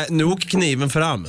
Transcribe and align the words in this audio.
Äh, 0.00 0.06
nu 0.10 0.24
åker 0.24 0.48
kniven 0.48 0.90
fram. 0.90 1.26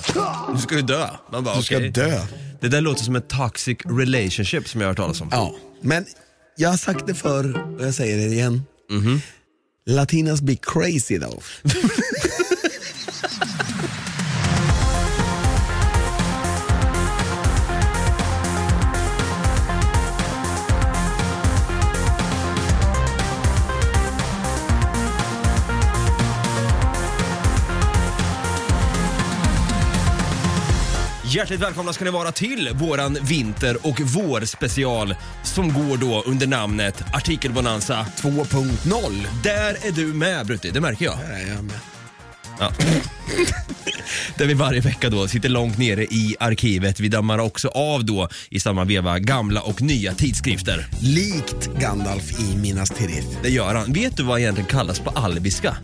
Nu 0.53 0.59
ska 0.59 0.75
du 0.75 0.81
dö. 0.81 1.07
Man 1.31 1.43
bara, 1.43 1.55
Du 1.57 1.63
ska 1.63 1.77
okej. 1.77 1.89
dö. 1.89 2.19
Det 2.61 2.67
där 2.67 2.81
låter 2.81 3.03
som 3.03 3.15
en 3.15 3.21
toxic 3.21 3.77
relationship 3.85 4.67
som 4.69 4.81
jag 4.81 4.87
har 4.87 4.91
hört 4.91 4.97
talas 4.97 5.21
om. 5.21 5.27
Ja, 5.31 5.55
men 5.81 6.05
jag 6.57 6.69
har 6.69 6.77
sagt 6.77 7.07
det 7.07 7.15
förr 7.15 7.75
och 7.79 7.85
jag 7.85 7.93
säger 7.93 8.17
det 8.17 8.33
igen. 8.33 8.61
Mhm. 8.91 9.21
Latinas 9.85 10.41
be 10.41 10.55
crazy 10.55 11.19
though. 11.19 11.43
Hjärtligt 31.33 31.59
välkomna 31.59 31.93
ska 31.93 32.05
ni 32.05 32.11
vara 32.11 32.31
till 32.31 32.69
våran 32.73 33.17
vinter 33.21 33.87
och 33.87 34.01
vår 34.01 34.45
special 34.45 35.15
som 35.43 35.73
går 35.73 35.97
då 35.97 36.23
under 36.25 36.47
namnet 36.47 37.03
Artikelbonanza. 37.13 38.05
2.0. 38.17 39.27
Där 39.43 39.87
är 39.87 39.91
du 39.91 40.05
med 40.13 40.45
Brutti, 40.45 40.71
det 40.71 40.81
märker 40.81 41.05
jag. 41.05 41.17
Där 41.17 41.33
är 41.33 41.53
jag 41.55 41.63
med. 41.63 41.79
Ja. 42.59 42.71
Där 44.37 44.45
vi 44.45 44.53
varje 44.53 44.81
vecka 44.81 45.09
då 45.09 45.27
sitter 45.27 45.49
långt 45.49 45.77
nere 45.77 46.03
i 46.03 46.35
arkivet. 46.39 46.99
Vi 46.99 47.07
dammar 47.07 47.39
också 47.39 47.67
av 47.67 48.05
då 48.05 48.29
i 48.49 48.59
samma 48.59 48.83
veva 48.83 49.19
gamla 49.19 49.61
och 49.61 49.81
nya 49.81 50.13
tidskrifter. 50.13 50.87
Likt 51.01 51.69
Gandalf 51.79 52.39
i 52.39 52.57
Minas 52.57 52.89
Tirith. 52.89 53.27
Det 53.43 53.49
gör 53.49 53.75
han. 53.75 53.93
Vet 53.93 54.17
du 54.17 54.23
vad 54.23 54.39
egentligen 54.39 54.69
kallas 54.69 54.99
på 54.99 55.09
albiska? 55.09 55.77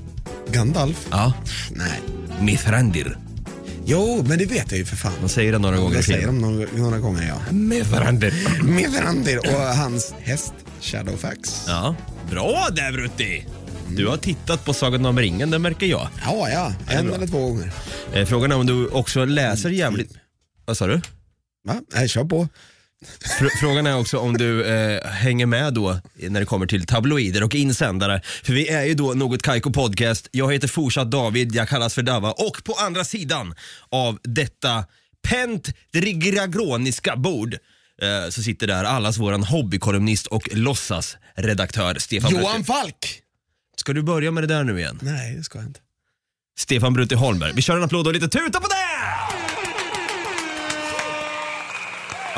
Gandalf? 0.52 1.08
Ja. 1.12 1.34
Nej. 1.72 2.00
Mithrandir. 2.42 3.29
Jo, 3.86 4.26
men 4.28 4.38
det 4.38 4.46
vet 4.46 4.72
jag 4.72 4.78
ju 4.78 4.86
för 4.86 4.96
fan. 4.96 5.14
Man 5.20 5.30
säger 5.30 5.52
det 5.52 5.58
några 5.58 5.78
gånger 5.78 5.94
i 5.94 5.96
Jag 5.96 6.04
säger 6.06 6.20
filmen. 6.20 6.42
dem 6.42 6.56
några, 6.56 6.68
några 6.78 7.00
gånger 7.00 7.28
ja. 7.28 7.54
Mithrandir. 7.54 8.34
Mithrandir 8.64 9.38
och 9.38 9.62
hans 9.62 10.14
häst 10.20 10.54
Shadowfax. 10.82 11.64
Ja, 11.68 11.96
bra 12.32 12.68
där 12.76 12.92
Brutti. 12.92 13.46
Du 13.88 14.08
har 14.08 14.18
tittat 14.18 14.66
på 14.66 14.74
Sagan 14.74 15.06
om 15.06 15.20
ringen, 15.20 15.50
det 15.52 15.60
märker 15.60 15.86
jag. 15.86 16.08
Ja, 16.26 16.50
ja. 16.50 16.74
En 16.90 17.06
bra. 17.06 17.16
eller 17.16 17.28
två 17.28 17.40
gånger. 17.40 17.72
Eh, 18.14 18.26
frågan 18.26 18.52
är 18.52 18.56
om 18.56 18.66
du 18.66 18.88
också 18.88 19.26
läser 19.26 19.70
jävligt... 19.70 20.12
Vad 20.66 20.78
sa 20.78 20.88
du? 20.88 21.02
Va? 21.68 21.82
Nej, 21.94 22.08
kör 22.08 22.24
på. 22.24 22.48
Fr- 23.40 23.50
Frågan 23.60 23.88
är 23.88 23.98
också 23.98 24.18
om 24.18 24.38
du 24.38 24.66
eh, 24.66 25.08
hänger 25.10 25.46
med 25.46 25.74
då 25.74 26.00
när 26.16 26.40
det 26.40 26.46
kommer 26.46 26.66
till 26.66 26.86
tabloider 26.86 27.44
och 27.44 27.56
insändare. 27.56 28.22
För 28.44 28.54
vi 28.54 28.68
är 28.68 28.84
ju 28.86 28.94
då 28.94 29.14
Något 29.14 29.42
Kaiko 29.42 29.72
Podcast. 29.72 30.28
Jag 30.32 30.54
heter 30.54 30.68
fortsatt 30.68 31.12
David, 31.12 31.56
jag 31.56 31.70
kallas 31.70 31.94
för 31.96 32.02
Dava 32.02 32.32
och 32.32 32.64
på 32.64 32.74
andra 32.74 33.04
sidan 33.04 33.56
av 33.90 34.20
detta 34.24 34.86
pentdrigragoniska 35.28 37.16
bord 37.16 37.54
eh, 38.02 38.30
så 38.30 38.44
sitter 38.44 38.68
där 38.68 38.84
allas 38.84 39.18
våran 39.18 39.44
hobbykolumnist 39.44 40.28
och 40.28 40.50
låtsasredaktör 40.52 41.96
Stefan 42.00 42.32
Johan 42.32 42.44
Brutti. 42.54 42.64
Falk! 42.64 43.22
Ska 43.78 43.94
du 43.94 44.02
börja 44.02 44.32
med 44.32 44.44
det 44.44 44.48
där 44.48 44.64
nu 44.64 44.80
igen? 44.80 45.00
Nej, 45.02 45.36
det 45.36 45.44
ska 45.44 45.60
jag 45.60 45.68
inte. 45.68 45.80
Stefan 46.60 46.94
Brutti 46.94 47.16
Holmberg. 47.16 47.52
Vi 47.56 47.62
kör 47.62 47.78
en 47.78 47.84
applåd 47.84 48.08
och 48.08 48.14
lite 48.14 48.28
tuta 48.28 48.60
på 48.60 48.68
det! 48.68 49.49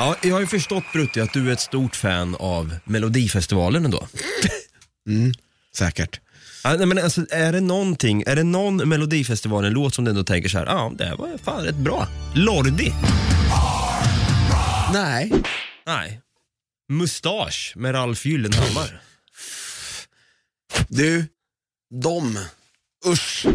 Ja, 0.02 0.16
jag 0.22 0.34
har 0.34 0.40
ju 0.40 0.46
förstått 0.46 0.84
Brutti 0.92 1.20
att 1.20 1.32
du 1.32 1.48
är 1.48 1.52
ett 1.52 1.60
stort 1.60 1.96
fan 1.96 2.36
av 2.38 2.76
Melodifestivalen 2.84 3.84
ändå. 3.84 4.08
Säkert. 5.76 6.20
Ja, 6.64 6.74
nej, 6.76 6.86
men 6.86 6.98
alltså, 6.98 7.26
är 7.30 7.52
det 7.52 7.60
någonting, 7.60 8.22
är 8.26 8.36
det 8.36 8.42
någon 8.42 8.88
Melodifestivalen-låt 8.88 9.94
som 9.94 10.04
du 10.04 10.10
ändå 10.10 10.24
tänker 10.24 10.48
så 10.48 10.58
här, 10.58 10.66
ja 10.66 10.92
det 10.98 11.04
här 11.04 11.16
var 11.16 11.38
fan 11.38 11.64
rätt 11.64 11.76
bra. 11.76 12.08
Lordi? 12.34 12.92
Nej. 14.92 15.32
Nej. 15.86 16.20
Mustasch 16.88 17.72
med 17.76 17.94
Ralf 17.94 18.26
Gyllenhammar. 18.26 19.02
Du, 20.88 21.26
de. 22.02 22.38
Usch. 23.06 23.46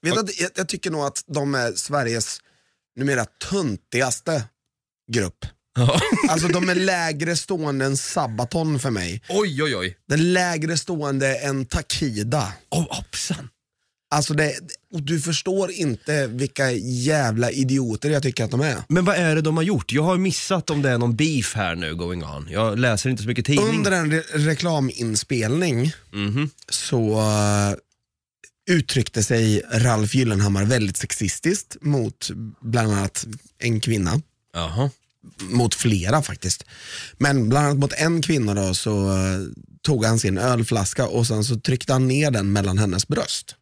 Vet 0.00 0.18
att 0.18 0.40
jag, 0.40 0.50
jag 0.54 0.68
tycker 0.68 0.90
nog 0.90 1.04
att 1.04 1.24
de 1.26 1.54
är 1.54 1.72
Sveriges 1.72 2.40
numera 2.96 3.24
töntigaste 3.24 4.44
grupp. 5.12 5.46
Alltså 6.28 6.48
de 6.48 6.68
är 6.68 6.74
lägre 6.74 7.36
stående 7.36 7.84
än 7.84 7.96
Sabaton 7.96 8.78
för 8.78 8.90
mig. 8.90 9.22
oj, 9.28 9.62
oj, 9.62 9.76
oj. 9.76 9.96
Den 10.08 10.32
lägre 10.32 10.76
stående 10.76 11.36
än 11.36 11.64
Takida. 11.66 12.52
Oh, 12.70 12.86
hoppsan. 12.96 13.48
Alltså 14.10 14.34
det, 14.34 14.54
och 14.94 15.02
du 15.02 15.20
förstår 15.20 15.70
inte 15.70 16.26
vilka 16.26 16.70
jävla 16.72 17.50
idioter 17.50 18.10
jag 18.10 18.22
tycker 18.22 18.44
att 18.44 18.50
de 18.50 18.60
är. 18.60 18.76
Men 18.88 19.04
vad 19.04 19.16
är 19.16 19.34
det 19.34 19.40
de 19.42 19.56
har 19.56 19.64
gjort? 19.64 19.92
Jag 19.92 20.02
har 20.02 20.18
missat 20.18 20.70
om 20.70 20.82
det 20.82 20.90
är 20.90 20.98
någon 20.98 21.16
beef 21.16 21.54
här 21.54 21.74
nu 21.74 21.94
going 21.94 22.24
on. 22.24 22.48
Jag 22.50 22.78
läser 22.78 23.10
inte 23.10 23.22
så 23.22 23.28
mycket 23.28 23.46
tidning. 23.46 23.68
Under 23.68 23.92
en 23.92 24.10
re 24.10 24.22
reklaminspelning 24.32 25.92
Mhm. 26.12 26.50
så 26.68 27.12
uh, 27.20 27.74
uttryckte 28.70 29.22
sig 29.22 29.62
Ralf 29.72 30.14
Gyllenhammar 30.14 30.64
väldigt 30.64 30.96
sexistiskt 30.96 31.76
mot 31.80 32.30
bland 32.60 32.92
annat 32.92 33.26
en 33.58 33.80
kvinna. 33.80 34.20
Jaha. 34.54 34.90
Mot 35.40 35.74
flera 35.74 36.22
faktiskt. 36.22 36.64
Men 37.18 37.48
bland 37.48 37.66
annat 37.66 37.78
mot 37.78 37.92
en 37.92 38.22
kvinna 38.22 38.54
då 38.54 38.74
så 38.74 39.10
eh, 39.10 39.40
tog 39.82 40.04
han 40.04 40.18
sin 40.18 40.38
ölflaska 40.38 41.06
och 41.06 41.26
sen 41.26 41.44
så 41.44 41.60
tryckte 41.60 41.92
han 41.92 42.08
ner 42.08 42.30
den 42.30 42.52
mellan 42.52 42.78
hennes 42.78 43.08
bröst. 43.08 43.54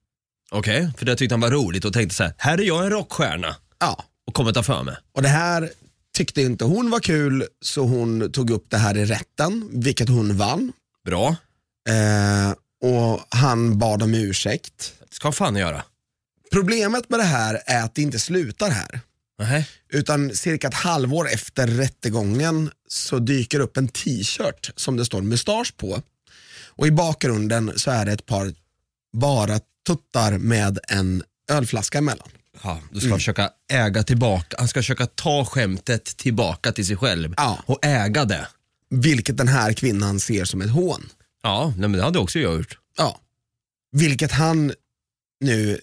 Okej, 0.50 0.90
för 0.98 1.06
det 1.06 1.16
tyckte 1.16 1.32
han 1.34 1.40
var 1.40 1.50
roligt 1.50 1.84
och 1.84 1.92
tänkte 1.92 2.14
så 2.16 2.22
här, 2.22 2.34
här 2.38 2.58
är 2.58 2.62
jag 2.62 2.84
en 2.84 2.90
rockstjärna 2.90 3.56
Ja, 3.78 4.04
och 4.26 4.34
kommer 4.34 4.52
ta 4.52 4.62
för 4.62 4.82
mig. 4.82 4.96
och 5.14 5.22
det 5.22 5.28
här 5.28 5.70
tyckte 6.16 6.42
inte 6.42 6.64
hon 6.64 6.90
var 6.90 7.00
kul 7.00 7.44
så 7.64 7.82
hon 7.84 8.32
tog 8.32 8.50
upp 8.50 8.66
det 8.70 8.76
här 8.78 8.96
i 8.96 9.04
rätten, 9.04 9.68
vilket 9.72 10.08
hon 10.08 10.36
vann. 10.36 10.72
Bra, 11.04 11.36
Eh, 11.88 12.50
och 12.90 13.20
han 13.28 13.78
bad 13.78 14.02
om 14.02 14.14
ursäkt. 14.14 14.92
det 15.08 15.14
ska 15.14 15.32
fan 15.32 15.56
göra. 15.56 15.82
Problemet 16.52 17.10
med 17.10 17.20
det 17.20 17.24
här 17.24 17.60
är 17.66 17.82
att 17.82 17.94
det 17.94 18.02
inte 18.02 18.18
slutar 18.18 18.70
här. 18.70 19.00
Nej. 19.40 19.68
Utan 19.88 20.34
cirka 20.36 20.68
ett 20.68 20.74
halvår 20.74 21.28
efter 21.30 21.66
rättegången 21.66 22.70
så 22.88 23.18
dyker 23.18 23.60
upp 23.60 23.76
en 23.76 23.88
t-shirt 23.88 24.70
som 24.76 24.96
det 24.96 25.04
står 25.04 25.22
mustasch 25.22 25.76
på. 25.76 26.02
Och 26.66 26.86
i 26.86 26.90
bakgrunden 26.90 27.72
så 27.76 27.90
är 27.90 28.04
det 28.06 28.12
ett 28.12 28.26
par 28.26 28.54
bara 29.12 29.60
tuttar 29.86 30.38
med 30.38 30.78
en 30.88 31.22
ölflaska 31.50 31.98
emellan. 31.98 32.28
Ja, 32.62 32.80
du 32.92 33.00
ska 33.00 33.14
försöka 33.14 33.50
äga 33.72 34.02
tillbaka, 34.02 34.56
han 34.58 34.68
ska 34.68 34.78
försöka 34.80 35.06
ta 35.06 35.44
skämtet 35.44 36.04
tillbaka 36.04 36.72
till 36.72 36.86
sig 36.86 36.96
själv 36.96 37.34
Ja. 37.36 37.58
och 37.66 37.84
äga 37.84 38.24
det. 38.24 38.48
Vilket 38.90 39.36
den 39.36 39.48
här 39.48 39.72
kvinnan 39.72 40.20
ser 40.20 40.44
som 40.44 40.60
ett 40.62 40.70
hån. 40.70 41.08
Ja, 41.42 41.68
nej, 41.76 41.88
men 41.88 41.92
det 41.92 42.02
hade 42.02 42.18
också 42.18 42.38
jag 42.38 42.54
gjort. 42.56 42.78
Ja. 42.96 43.20
Vilket 43.92 44.32
han 44.32 44.72
nu 45.40 45.80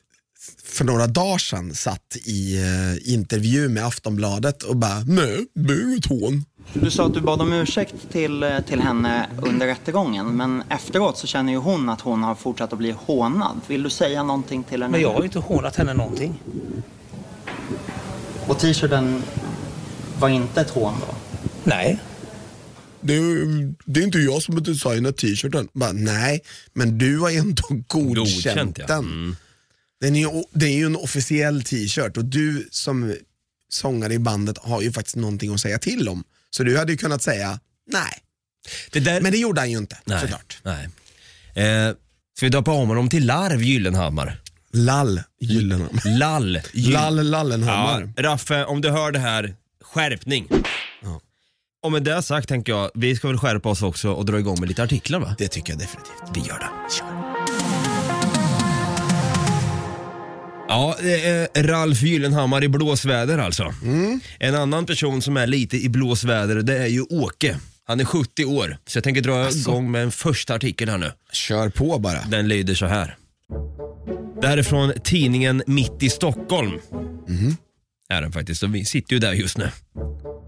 för 0.63 0.85
några 0.85 1.07
dagar 1.07 1.37
sedan 1.37 1.73
satt 1.73 2.17
i 2.25 2.57
eh, 2.57 3.13
intervju 3.13 3.69
med 3.69 3.85
Aftonbladet 3.85 4.63
och 4.63 4.75
bara, 4.75 4.99
nej, 5.07 5.47
det 5.53 5.73
är 5.73 5.91
inget 5.91 6.05
hån. 6.05 6.45
Du 6.73 6.91
sa 6.91 7.05
att 7.05 7.13
du 7.13 7.21
bad 7.21 7.41
om 7.41 7.53
ursäkt 7.53 7.95
till, 8.11 8.43
eh, 8.43 8.59
till 8.59 8.79
henne 8.79 9.29
under 9.41 9.67
rättegången, 9.67 10.37
men 10.37 10.63
efteråt 10.69 11.17
så 11.17 11.27
känner 11.27 11.53
ju 11.53 11.57
hon 11.57 11.89
att 11.89 12.01
hon 12.01 12.23
har 12.23 12.35
fortsatt 12.35 12.73
att 12.73 12.79
bli 12.79 12.91
hånad. 12.91 13.61
Vill 13.67 13.83
du 13.83 13.89
säga 13.89 14.23
någonting 14.23 14.63
till 14.63 14.81
henne? 14.81 14.91
Men 14.91 15.01
jag 15.01 15.13
har 15.13 15.19
ju 15.19 15.25
inte 15.25 15.39
hånat 15.39 15.75
henne 15.75 15.93
någonting. 15.93 16.41
Och 18.47 18.59
t-shirten 18.59 19.23
var 20.19 20.29
inte 20.29 20.61
ett 20.61 20.69
hån 20.69 20.93
då? 21.07 21.15
Nej. 21.63 21.99
Det 23.01 23.15
är, 23.15 23.73
det 23.85 23.99
är 23.99 24.03
inte 24.03 24.17
jag 24.17 24.41
som 24.41 24.53
har 24.53 24.61
designat 24.61 25.17
t-shirten. 25.17 25.67
Bara, 25.73 25.91
nej, 25.91 26.41
men 26.73 26.97
du 26.97 27.19
har 27.19 27.31
ändå 27.31 27.63
godkänt, 27.87 28.15
Godkänt, 28.17 28.77
ja. 28.79 28.85
den. 28.87 29.05
Mm. 29.05 29.35
Den 30.01 30.15
är 30.15 30.19
ju, 30.19 30.43
det 30.51 30.65
är 30.65 30.73
ju 30.77 30.85
en 30.85 30.95
officiell 30.95 31.63
t-shirt 31.63 32.17
och 32.17 32.25
du 32.25 32.67
som 32.71 33.15
sångare 33.69 34.13
i 34.13 34.19
bandet 34.19 34.57
har 34.57 34.81
ju 34.81 34.91
faktiskt 34.91 35.15
någonting 35.15 35.53
att 35.53 35.59
säga 35.61 35.79
till 35.79 36.09
om. 36.09 36.23
Så 36.49 36.63
du 36.63 36.77
hade 36.77 36.91
ju 36.91 36.97
kunnat 36.97 37.21
säga 37.23 37.59
nej. 37.91 38.13
Det 38.91 38.99
där... 38.99 39.21
Men 39.21 39.31
det 39.31 39.37
gjorde 39.37 39.61
han 39.61 39.71
ju 39.71 39.77
inte 39.77 39.97
nej, 40.05 40.21
såklart. 40.21 40.57
nej. 40.63 40.89
Eh, 41.65 41.95
ska 42.37 42.45
vi 42.45 42.49
döpa 42.49 42.71
om 42.71 42.87
honom 42.89 43.09
till 43.09 43.25
Larv 43.25 43.63
Gyllenhammar? 43.63 44.41
Lall 44.73 45.21
Gyllenhammar. 45.39 46.17
Lall. 46.17 46.59
Gyll- 46.73 46.91
Lall 46.93 47.17
Ja, 47.17 47.23
Lallenhammar. 47.23 48.13
Raffe, 48.17 48.65
om 48.65 48.81
du 48.81 48.89
hör 48.89 49.11
det 49.11 49.19
här, 49.19 49.55
skärpning. 49.81 50.47
Ja. 51.03 51.21
Och 51.83 51.91
med 51.91 52.03
det 52.03 52.21
sagt 52.21 52.49
tänker 52.49 52.71
jag, 52.71 52.91
vi 52.93 53.15
ska 53.15 53.27
väl 53.27 53.37
skärpa 53.37 53.69
oss 53.69 53.81
också 53.81 54.11
och 54.11 54.25
dra 54.25 54.39
igång 54.39 54.59
med 54.59 54.69
lite 54.69 54.83
artiklar 54.83 55.19
va? 55.19 55.35
Det 55.37 55.47
tycker 55.47 55.73
jag 55.73 55.79
definitivt. 55.79 56.13
Vi 56.33 56.39
gör 56.41 56.59
det. 56.59 56.69
Ja, 60.69 60.95
det 61.01 61.25
är 61.25 61.63
Ralf 61.63 62.01
Gyllenhammar 62.01 62.63
i 62.63 62.67
blåsväder 62.69 63.37
alltså. 63.37 63.73
En 64.39 64.55
annan 64.55 64.85
person 64.85 65.21
som 65.21 65.37
är 65.37 65.47
lite 65.47 65.77
i 65.77 65.89
blåsväder, 65.89 66.55
det 66.55 66.77
är 66.77 66.87
ju 66.87 67.01
Åke. 67.01 67.59
Han 67.85 67.99
är 67.99 68.05
70 68.05 68.45
år, 68.45 68.77
så 68.87 68.97
jag 68.97 69.03
tänker 69.03 69.21
dra 69.21 69.49
igång 69.49 69.91
med 69.91 70.03
en 70.03 70.11
första 70.11 70.55
artikel 70.55 70.89
här 70.89 70.97
nu. 70.97 71.11
Kör 71.31 71.69
på 71.69 71.99
bara. 71.99 72.21
Den 72.21 72.47
lyder 72.47 72.75
så 72.75 72.85
här. 72.85 73.15
Det 74.41 74.47
här 74.47 74.57
är 74.57 74.63
från 74.63 74.93
tidningen 75.03 75.63
Mitt 75.67 76.03
i 76.03 76.09
Stockholm. 76.09 76.71
Är 78.09 78.21
den 78.21 78.31
faktiskt, 78.31 78.63
och 78.63 78.75
vi 78.75 78.85
sitter 78.85 79.13
ju 79.13 79.19
där 79.19 79.33
just 79.33 79.57
nu. 79.57 79.69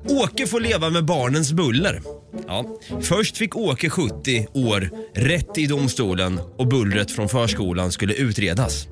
Åke 0.08 0.48
får 0.48 0.60
leva 0.60 0.90
med 0.90 1.06
barnens 1.06 1.52
buller. 1.52 2.02
Ja. 2.48 2.80
Först 3.02 3.38
fick 3.38 3.56
Åke 3.56 3.90
70 3.90 4.48
år 4.54 4.90
rätt 5.16 5.58
i 5.58 5.68
domstolen 5.68 6.40
och 6.58 6.68
bullret 6.68 7.12
från 7.12 7.30
förskolan 7.30 7.92
skulle 7.92 8.14
utredas. 8.14 8.88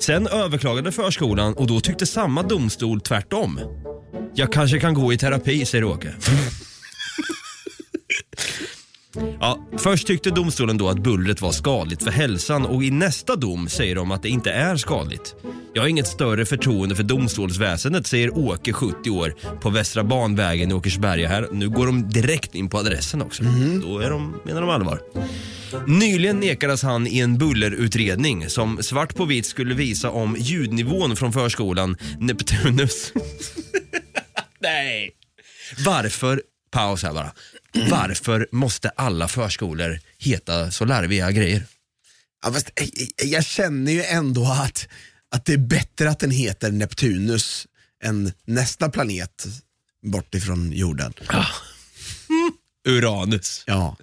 Sen 0.00 0.26
överklagade 0.26 0.92
förskolan 0.92 1.54
och 1.54 1.66
då 1.66 1.80
tyckte 1.80 2.06
samma 2.06 2.42
domstol 2.42 3.00
tvärtom. 3.00 3.60
Jag 4.34 4.52
kanske 4.52 4.80
kan 4.80 4.94
gå 4.94 5.12
i 5.12 5.18
terapi, 5.18 5.64
säger 5.64 5.84
Åke. 5.84 6.14
Ja, 9.40 9.58
först 9.78 10.06
tyckte 10.06 10.30
domstolen 10.30 10.78
då 10.78 10.88
att 10.88 10.98
bullret 10.98 11.40
var 11.40 11.52
skadligt 11.52 12.02
för 12.02 12.10
hälsan 12.10 12.66
och 12.66 12.84
i 12.84 12.90
nästa 12.90 13.36
dom 13.36 13.68
säger 13.68 13.94
de 13.94 14.10
att 14.10 14.22
det 14.22 14.28
inte 14.28 14.50
är 14.50 14.76
skadligt. 14.76 15.34
Jag 15.74 15.82
har 15.82 15.88
inget 15.88 16.06
större 16.06 16.46
förtroende 16.46 16.94
för 16.94 17.02
domstolsväsendet, 17.02 18.06
säger 18.06 18.38
Åke, 18.38 18.72
70 18.72 19.10
år, 19.10 19.34
på 19.60 19.70
Västra 19.70 20.04
Banvägen 20.04 20.70
i 20.70 20.74
Åkersberga 20.74 21.28
här. 21.28 21.48
Nu 21.52 21.68
går 21.68 21.86
de 21.86 22.08
direkt 22.08 22.54
in 22.54 22.68
på 22.68 22.78
adressen 22.78 23.22
också. 23.22 23.42
Då 23.82 23.98
är 23.98 24.10
de, 24.10 24.40
menar 24.44 24.60
de 24.60 24.70
allvar. 24.70 25.00
Nyligen 25.86 26.40
nekades 26.40 26.82
han 26.82 27.06
i 27.06 27.18
en 27.18 27.38
bullerutredning 27.38 28.48
som 28.48 28.82
svart 28.82 29.14
på 29.14 29.24
vitt 29.24 29.46
skulle 29.46 29.74
visa 29.74 30.10
om 30.10 30.36
ljudnivån 30.38 31.16
från 31.16 31.32
förskolan 31.32 31.96
Neptunus. 32.18 33.12
Nej. 34.60 35.10
Varför, 35.84 36.42
paus 36.70 37.02
här 37.02 37.12
bara. 37.12 37.32
Varför 37.90 38.48
måste 38.52 38.88
alla 38.88 39.28
förskolor 39.28 40.00
heta 40.18 40.70
så 40.70 40.84
larviga 40.84 41.30
grejer? 41.30 41.66
Ja, 42.44 42.52
fast, 42.52 42.70
eh, 42.76 42.88
eh, 43.22 43.28
jag 43.28 43.44
känner 43.44 43.92
ju 43.92 44.02
ändå 44.02 44.46
att, 44.46 44.88
att 45.30 45.44
det 45.44 45.52
är 45.52 45.58
bättre 45.58 46.10
att 46.10 46.18
den 46.18 46.30
heter 46.30 46.70
Neptunus 46.70 47.66
än 48.04 48.32
nästa 48.44 48.88
planet 48.88 49.46
bort 50.02 50.34
ifrån 50.34 50.72
jorden. 50.72 51.12
Uranus. 52.88 53.62
Ja. 53.66 53.96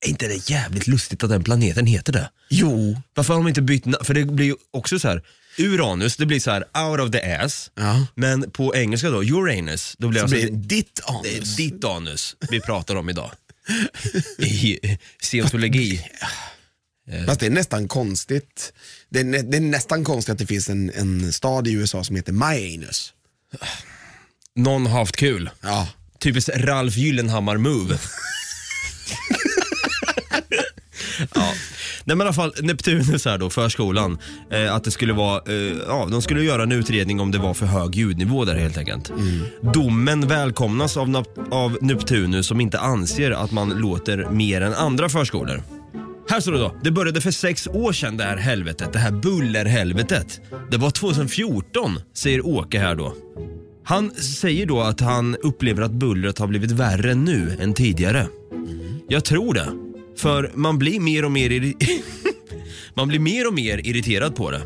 Är 0.00 0.08
inte 0.08 0.28
det 0.28 0.50
jävligt 0.50 0.86
lustigt 0.86 1.24
att 1.24 1.30
den 1.30 1.44
planeten 1.44 1.86
heter 1.86 2.12
det? 2.12 2.30
Jo, 2.48 3.02
Varför 3.14 3.34
har 3.34 3.40
de 3.40 3.48
inte 3.48 3.62
bytt 3.62 3.84
namn? 3.84 4.04
För 4.04 4.14
det 4.14 4.24
blir 4.24 4.46
ju 4.46 4.56
också 4.70 4.98
så 4.98 5.08
här. 5.08 5.22
Uranus, 5.58 6.16
det 6.16 6.26
blir 6.26 6.40
så 6.40 6.50
här 6.50 6.64
out 6.88 7.00
of 7.00 7.10
the 7.10 7.34
ass. 7.34 7.70
Ja. 7.74 8.06
Men 8.14 8.50
på 8.50 8.76
engelska 8.76 9.10
då, 9.10 9.22
Uranus, 9.22 9.94
då 9.98 10.08
blir 10.08 10.18
så 10.20 10.24
alltså 10.24 10.36
blir 10.36 10.50
det 10.50 10.56
ditt 10.56 11.00
det 11.22 11.28
är 11.28 11.36
anus. 11.36 11.56
ditt 11.56 11.84
anus 11.84 12.36
vi 12.50 12.60
pratar 12.60 12.96
om 12.96 13.08
idag. 13.08 13.30
I 14.38 14.78
scientologi. 15.22 16.04
Fast 17.26 17.40
det 17.40 17.46
är 17.46 17.50
nästan 17.50 17.88
konstigt. 17.88 18.72
Det 19.08 19.20
är, 19.20 19.24
nä, 19.24 19.42
det 19.42 19.56
är 19.56 19.60
nästan 19.60 20.04
konstigt 20.04 20.32
att 20.32 20.38
det 20.38 20.46
finns 20.46 20.68
en, 20.68 20.90
en 20.94 21.32
stad 21.32 21.68
i 21.68 21.72
USA 21.72 22.04
som 22.04 22.16
heter 22.16 22.32
My 22.32 22.74
Anus. 22.74 23.12
Någon 24.54 24.86
har 24.86 24.98
haft 24.98 25.16
kul. 25.16 25.50
Ja. 25.60 25.88
Typiskt 26.18 26.50
Ralf 26.54 26.96
Gyllenhammar-move. 26.96 27.98
ja. 31.34 31.54
Nej 32.08 32.16
men 32.16 32.24
i 32.24 32.28
alla 32.28 32.32
fall, 32.34 32.52
Neptunus 32.62 33.24
här 33.24 33.38
då, 33.38 33.50
förskolan. 33.50 34.18
Eh, 34.50 34.74
att 34.74 34.84
det 34.84 34.90
skulle 34.90 35.12
vara, 35.12 35.42
eh, 35.46 35.76
ja 35.86 36.08
de 36.10 36.22
skulle 36.22 36.42
göra 36.42 36.62
en 36.62 36.72
utredning 36.72 37.20
om 37.20 37.30
det 37.30 37.38
var 37.38 37.54
för 37.54 37.66
hög 37.66 37.94
ljudnivå 37.94 38.44
där 38.44 38.54
helt 38.54 38.78
enkelt. 38.78 39.12
Domen 39.74 40.28
välkomnas 40.28 40.96
av, 40.96 41.08
Nap- 41.08 41.48
av 41.50 41.78
Neptunus 41.80 42.46
som 42.46 42.60
inte 42.60 42.78
anser 42.78 43.30
att 43.30 43.52
man 43.52 43.68
låter 43.68 44.26
mer 44.30 44.60
än 44.60 44.74
andra 44.74 45.08
förskolor. 45.08 45.62
Här 46.30 46.40
står 46.40 46.52
det 46.52 46.58
då, 46.58 46.74
det 46.82 46.90
började 46.90 47.20
för 47.20 47.30
sex 47.30 47.66
år 47.66 47.92
sedan 47.92 48.16
det 48.16 48.24
här 48.24 48.36
helvetet, 48.36 48.92
det 48.92 48.98
här 48.98 49.10
bullerhelvetet. 49.10 50.40
Det 50.70 50.76
var 50.76 50.90
2014, 50.90 52.00
säger 52.14 52.46
Åke 52.46 52.78
här 52.78 52.94
då. 52.94 53.14
Han 53.84 54.10
säger 54.10 54.66
då 54.66 54.80
att 54.80 55.00
han 55.00 55.36
upplever 55.42 55.82
att 55.82 55.92
bullret 55.92 56.38
har 56.38 56.46
blivit 56.46 56.70
värre 56.70 57.14
nu 57.14 57.56
än 57.60 57.74
tidigare. 57.74 58.26
Jag 59.08 59.24
tror 59.24 59.54
det. 59.54 59.87
För 60.18 60.50
man 60.54 60.78
blir 60.78 61.00
mer 61.00 61.24
och 61.24 61.32
mer 61.32 61.50
irri- 61.50 62.02
Man 62.94 63.08
blir 63.08 63.18
mer 63.18 63.46
och 63.46 63.54
mer 63.54 63.86
irriterad 63.86 64.36
på 64.36 64.50
det. 64.50 64.62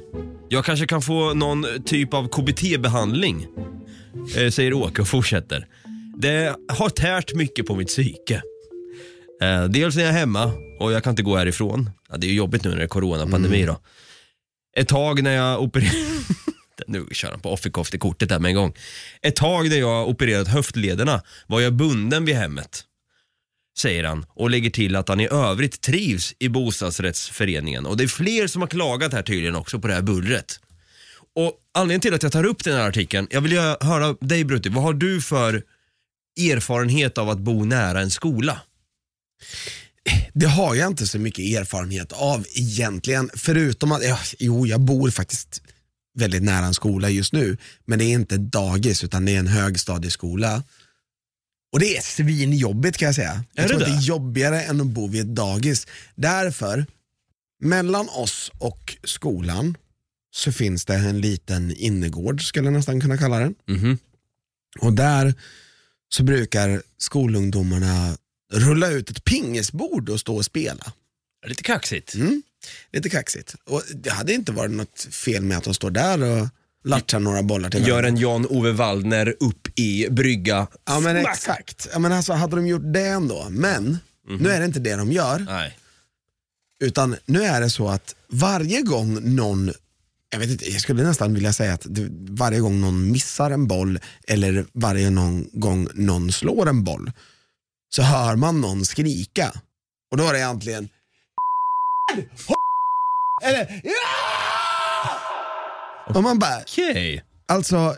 Jag 0.48 0.64
kanske 0.64 0.86
kan 0.86 1.02
få 1.02 1.34
någon 1.34 1.66
typ 1.84 2.14
av 2.14 2.28
KBT-behandling, 2.28 3.46
eh, 4.36 4.50
säger 4.50 4.74
Åke 4.74 5.02
och 5.02 5.08
fortsätter. 5.08 5.66
Det 6.16 6.56
har 6.68 6.88
tärt 6.88 7.34
mycket 7.34 7.66
på 7.66 7.74
mitt 7.76 7.88
psyke. 7.88 8.42
Eh, 9.42 9.64
dels 9.64 9.96
när 9.96 10.02
jag 10.02 10.12
är 10.14 10.18
hemma 10.18 10.52
och 10.80 10.92
jag 10.92 11.04
kan 11.04 11.10
inte 11.10 11.22
gå 11.22 11.36
härifrån. 11.36 11.90
Ja, 12.10 12.16
det 12.16 12.26
är 12.26 12.28
ju 12.28 12.34
jobbigt 12.36 12.64
nu 12.64 12.70
när 12.70 12.76
det 12.76 12.82
är 12.82 12.88
coronapandemi 12.88 13.64
då. 13.66 13.80
Ett 14.76 14.88
tag 14.88 15.22
när 15.22 15.32
jag 15.32 15.62
opererade 15.62 15.96
nu 16.86 17.06
kör 17.12 17.30
han 17.30 17.40
på 17.40 17.52
offerkoftekortet 17.52 18.28
där 18.28 18.38
med 18.38 18.48
en 18.48 18.54
gång. 18.54 18.74
Ett 19.22 19.36
tag 19.36 19.68
när 19.68 19.76
jag 19.78 20.08
opererat 20.08 20.48
höftlederna 20.48 21.22
var 21.46 21.60
jag 21.60 21.72
bunden 21.74 22.24
vid 22.24 22.34
hemmet. 22.34 22.84
Säger 23.78 24.04
han 24.04 24.26
och 24.28 24.50
lägger 24.50 24.70
till 24.70 24.96
att 24.96 25.08
han 25.08 25.20
i 25.20 25.28
övrigt 25.28 25.80
trivs 25.80 26.34
i 26.38 26.48
bostadsrättsföreningen. 26.48 27.86
Och 27.86 27.96
det 27.96 28.04
är 28.04 28.08
fler 28.08 28.46
som 28.46 28.62
har 28.62 28.68
klagat 28.68 29.12
här 29.12 29.22
tydligen 29.22 29.56
också 29.56 29.78
på 29.78 29.88
det 29.88 29.94
här 29.94 30.02
bullret. 30.02 30.60
Och 31.34 31.52
anledningen 31.74 32.00
till 32.00 32.14
att 32.14 32.22
jag 32.22 32.32
tar 32.32 32.44
upp 32.44 32.64
den 32.64 32.76
här 32.76 32.88
artikeln, 32.88 33.26
jag 33.30 33.40
vill 33.40 33.52
ju 33.52 33.58
höra 33.80 34.12
dig 34.20 34.44
Brutti, 34.44 34.68
vad 34.68 34.82
har 34.82 34.92
du 34.94 35.22
för 35.22 35.62
erfarenhet 36.40 37.18
av 37.18 37.30
att 37.30 37.38
bo 37.38 37.64
nära 37.64 38.00
en 38.00 38.10
skola? 38.10 38.60
Det 40.32 40.46
har 40.46 40.74
jag 40.74 40.86
inte 40.86 41.06
så 41.06 41.18
mycket 41.18 41.44
erfarenhet 41.44 42.12
av 42.12 42.46
egentligen. 42.54 43.30
Förutom 43.34 43.92
att, 43.92 44.04
ja, 44.04 44.18
jo 44.38 44.66
jag 44.66 44.80
bor 44.80 45.10
faktiskt 45.10 45.62
väldigt 46.14 46.42
nära 46.42 46.66
en 46.66 46.74
skola 46.74 47.10
just 47.10 47.32
nu. 47.32 47.56
Men 47.84 47.98
det 47.98 48.04
är 48.04 48.12
inte 48.12 48.36
dagis 48.36 49.04
utan 49.04 49.24
det 49.24 49.34
är 49.34 49.38
en 49.38 49.46
högstadieskola. 49.46 50.62
Och 51.72 51.80
det 51.80 51.96
är 51.96 52.00
svinjobbigt 52.00 52.96
kan 52.96 53.06
jag 53.06 53.14
säga. 53.14 53.44
Jag 53.54 53.64
Är 53.64 53.68
tror 53.68 53.78
det 53.78 53.86
att 53.86 53.92
det 53.92 53.96
är 53.98 54.02
jobbigare 54.02 54.62
än 54.62 54.80
att 54.80 54.86
bo 54.86 55.08
vid 55.08 55.20
ett 55.20 55.34
dagis. 55.36 55.86
Därför, 56.14 56.86
mellan 57.60 58.08
oss 58.08 58.50
och 58.58 58.96
skolan 59.04 59.76
så 60.34 60.52
finns 60.52 60.84
det 60.84 60.94
en 60.94 61.20
liten 61.20 61.72
innergård 61.76 62.48
skulle 62.48 62.66
jag 62.66 62.72
nästan 62.72 63.00
kunna 63.00 63.18
kalla 63.18 63.38
den. 63.38 63.54
Mhm. 63.68 63.98
Och 64.80 64.92
där 64.92 65.34
så 66.08 66.22
brukar 66.22 66.82
skolungdomarna 66.98 68.16
rulla 68.52 68.88
ut 68.90 69.10
ett 69.10 69.24
pingisbord 69.24 70.08
och 70.08 70.20
stå 70.20 70.36
och 70.36 70.44
spela. 70.44 70.92
Lite 71.46 71.62
kaxigt. 71.62 72.14
Mm. 72.14 72.42
Lite 72.92 73.10
kaxigt. 73.10 73.54
Och 73.64 73.82
det 73.94 74.10
hade 74.10 74.32
inte 74.32 74.52
varit 74.52 74.70
något 74.70 75.08
fel 75.10 75.42
med 75.42 75.58
att 75.58 75.64
de 75.64 75.74
står 75.74 75.90
där 75.90 76.22
och 76.22 76.48
latchar 76.84 77.20
några 77.20 77.42
bollar 77.42 77.70
till 77.70 77.86
Gör 77.88 78.02
en 78.02 78.16
Jan-Ove 78.16 78.72
Waldner 78.72 79.34
upp 79.40 79.61
i 79.76 80.08
brygga. 80.10 80.66
Ja 80.84 81.00
men 81.00 81.16
exakt. 81.16 81.88
Ja, 81.92 81.98
men 81.98 82.12
alltså, 82.12 82.32
hade 82.32 82.56
de 82.56 82.66
gjort 82.66 82.92
det 82.92 83.06
ändå. 83.06 83.46
Men 83.50 83.98
nu 84.28 84.50
är 84.50 84.60
det 84.60 84.66
inte 84.66 84.80
det 84.80 84.96
de 84.96 85.12
gör. 85.12 85.38
Nej. 85.38 85.78
Utan 86.84 87.16
nu 87.26 87.42
är 87.42 87.60
det 87.60 87.70
så 87.70 87.88
att 87.88 88.14
varje 88.28 88.82
gång 88.82 89.34
någon, 89.36 89.72
jag 90.30 90.38
vet 90.38 90.50
inte, 90.50 90.72
jag 90.72 90.80
skulle 90.80 91.02
nästan 91.02 91.34
vilja 91.34 91.52
säga 91.52 91.74
att 91.74 91.86
varje 92.28 92.60
gång 92.60 92.80
någon 92.80 93.10
missar 93.12 93.50
en 93.50 93.66
boll 93.66 93.98
eller 94.26 94.66
varje 94.72 95.10
någon 95.10 95.48
gång 95.52 95.88
någon 95.94 96.32
slår 96.32 96.68
en 96.68 96.84
boll 96.84 97.12
så 97.88 98.02
hör 98.02 98.36
man 98.36 98.60
någon 98.60 98.84
skrika. 98.84 99.52
Och 100.10 100.16
då 100.16 100.24
är 100.28 100.32
det 100.32 100.38
egentligen 100.38 100.88
eller 103.42 103.80
ja! 103.84 103.92
Och 106.14 106.22
man 106.22 106.38
bara, 106.38 106.60
Okej. 106.60 107.24
alltså 107.48 107.96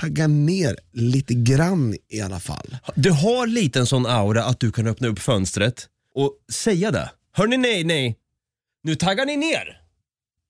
tagga 0.00 0.26
ner 0.26 0.76
lite 0.92 1.34
grann 1.34 1.96
i 2.08 2.20
alla 2.20 2.40
fall. 2.40 2.76
Du 2.94 3.10
har 3.10 3.46
lite 3.46 3.78
en 3.80 3.86
sån 3.86 4.06
aura 4.06 4.44
att 4.44 4.60
du 4.60 4.72
kan 4.72 4.86
öppna 4.86 5.08
upp 5.08 5.18
fönstret 5.18 5.88
och 6.14 6.32
säga 6.52 6.90
det. 6.90 7.10
Hörni 7.32 7.56
nej, 7.56 7.84
nej. 7.84 8.16
Nu 8.82 8.94
taggar 8.94 9.26
ni 9.26 9.36
ner. 9.36 9.80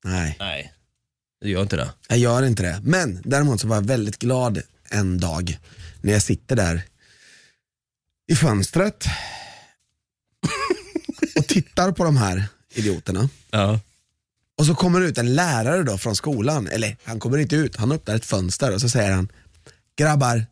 Nej, 0.04 0.36
Nej, 0.40 0.72
du 1.40 1.50
gör 1.50 1.62
inte 1.62 1.76
det. 1.76 1.90
jag 2.08 2.18
gör 2.18 2.42
inte 2.42 2.62
det. 2.62 2.80
Men 2.82 3.22
däremot 3.24 3.60
så 3.60 3.66
var 3.68 3.76
jag 3.76 3.86
väldigt 3.86 4.18
glad 4.18 4.62
en 4.88 5.18
dag 5.20 5.58
när 6.00 6.12
jag 6.12 6.22
sitter 6.22 6.56
där 6.56 6.82
i 8.32 8.34
fönstret 8.34 9.04
och 11.36 11.46
tittar 11.46 11.92
på 11.92 12.04
de 12.04 12.16
här 12.16 12.44
idioterna. 12.74 13.28
Ja. 13.50 13.80
Och 14.62 14.66
så 14.66 14.74
kommer 14.74 15.00
det 15.00 15.06
ut 15.06 15.18
en 15.18 15.34
lärare 15.34 15.82
då 15.82 15.98
från 15.98 16.16
skolan, 16.16 16.66
eller 16.68 16.96
han 17.04 17.20
kommer 17.20 17.38
inte 17.38 17.56
ut, 17.56 17.76
han 17.76 17.92
öppnar 17.92 18.14
ett 18.14 18.24
fönster 18.24 18.74
och 18.74 18.80
så 18.80 18.88
säger 18.88 19.12
han 19.12 19.28
Grabbar, 19.98 20.46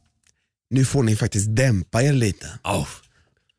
nu 0.71 0.85
får 0.85 1.03
ni 1.03 1.17
faktiskt 1.17 1.57
dämpa 1.57 2.03
er 2.03 2.13
lite. 2.13 2.59
Oh, 2.65 2.89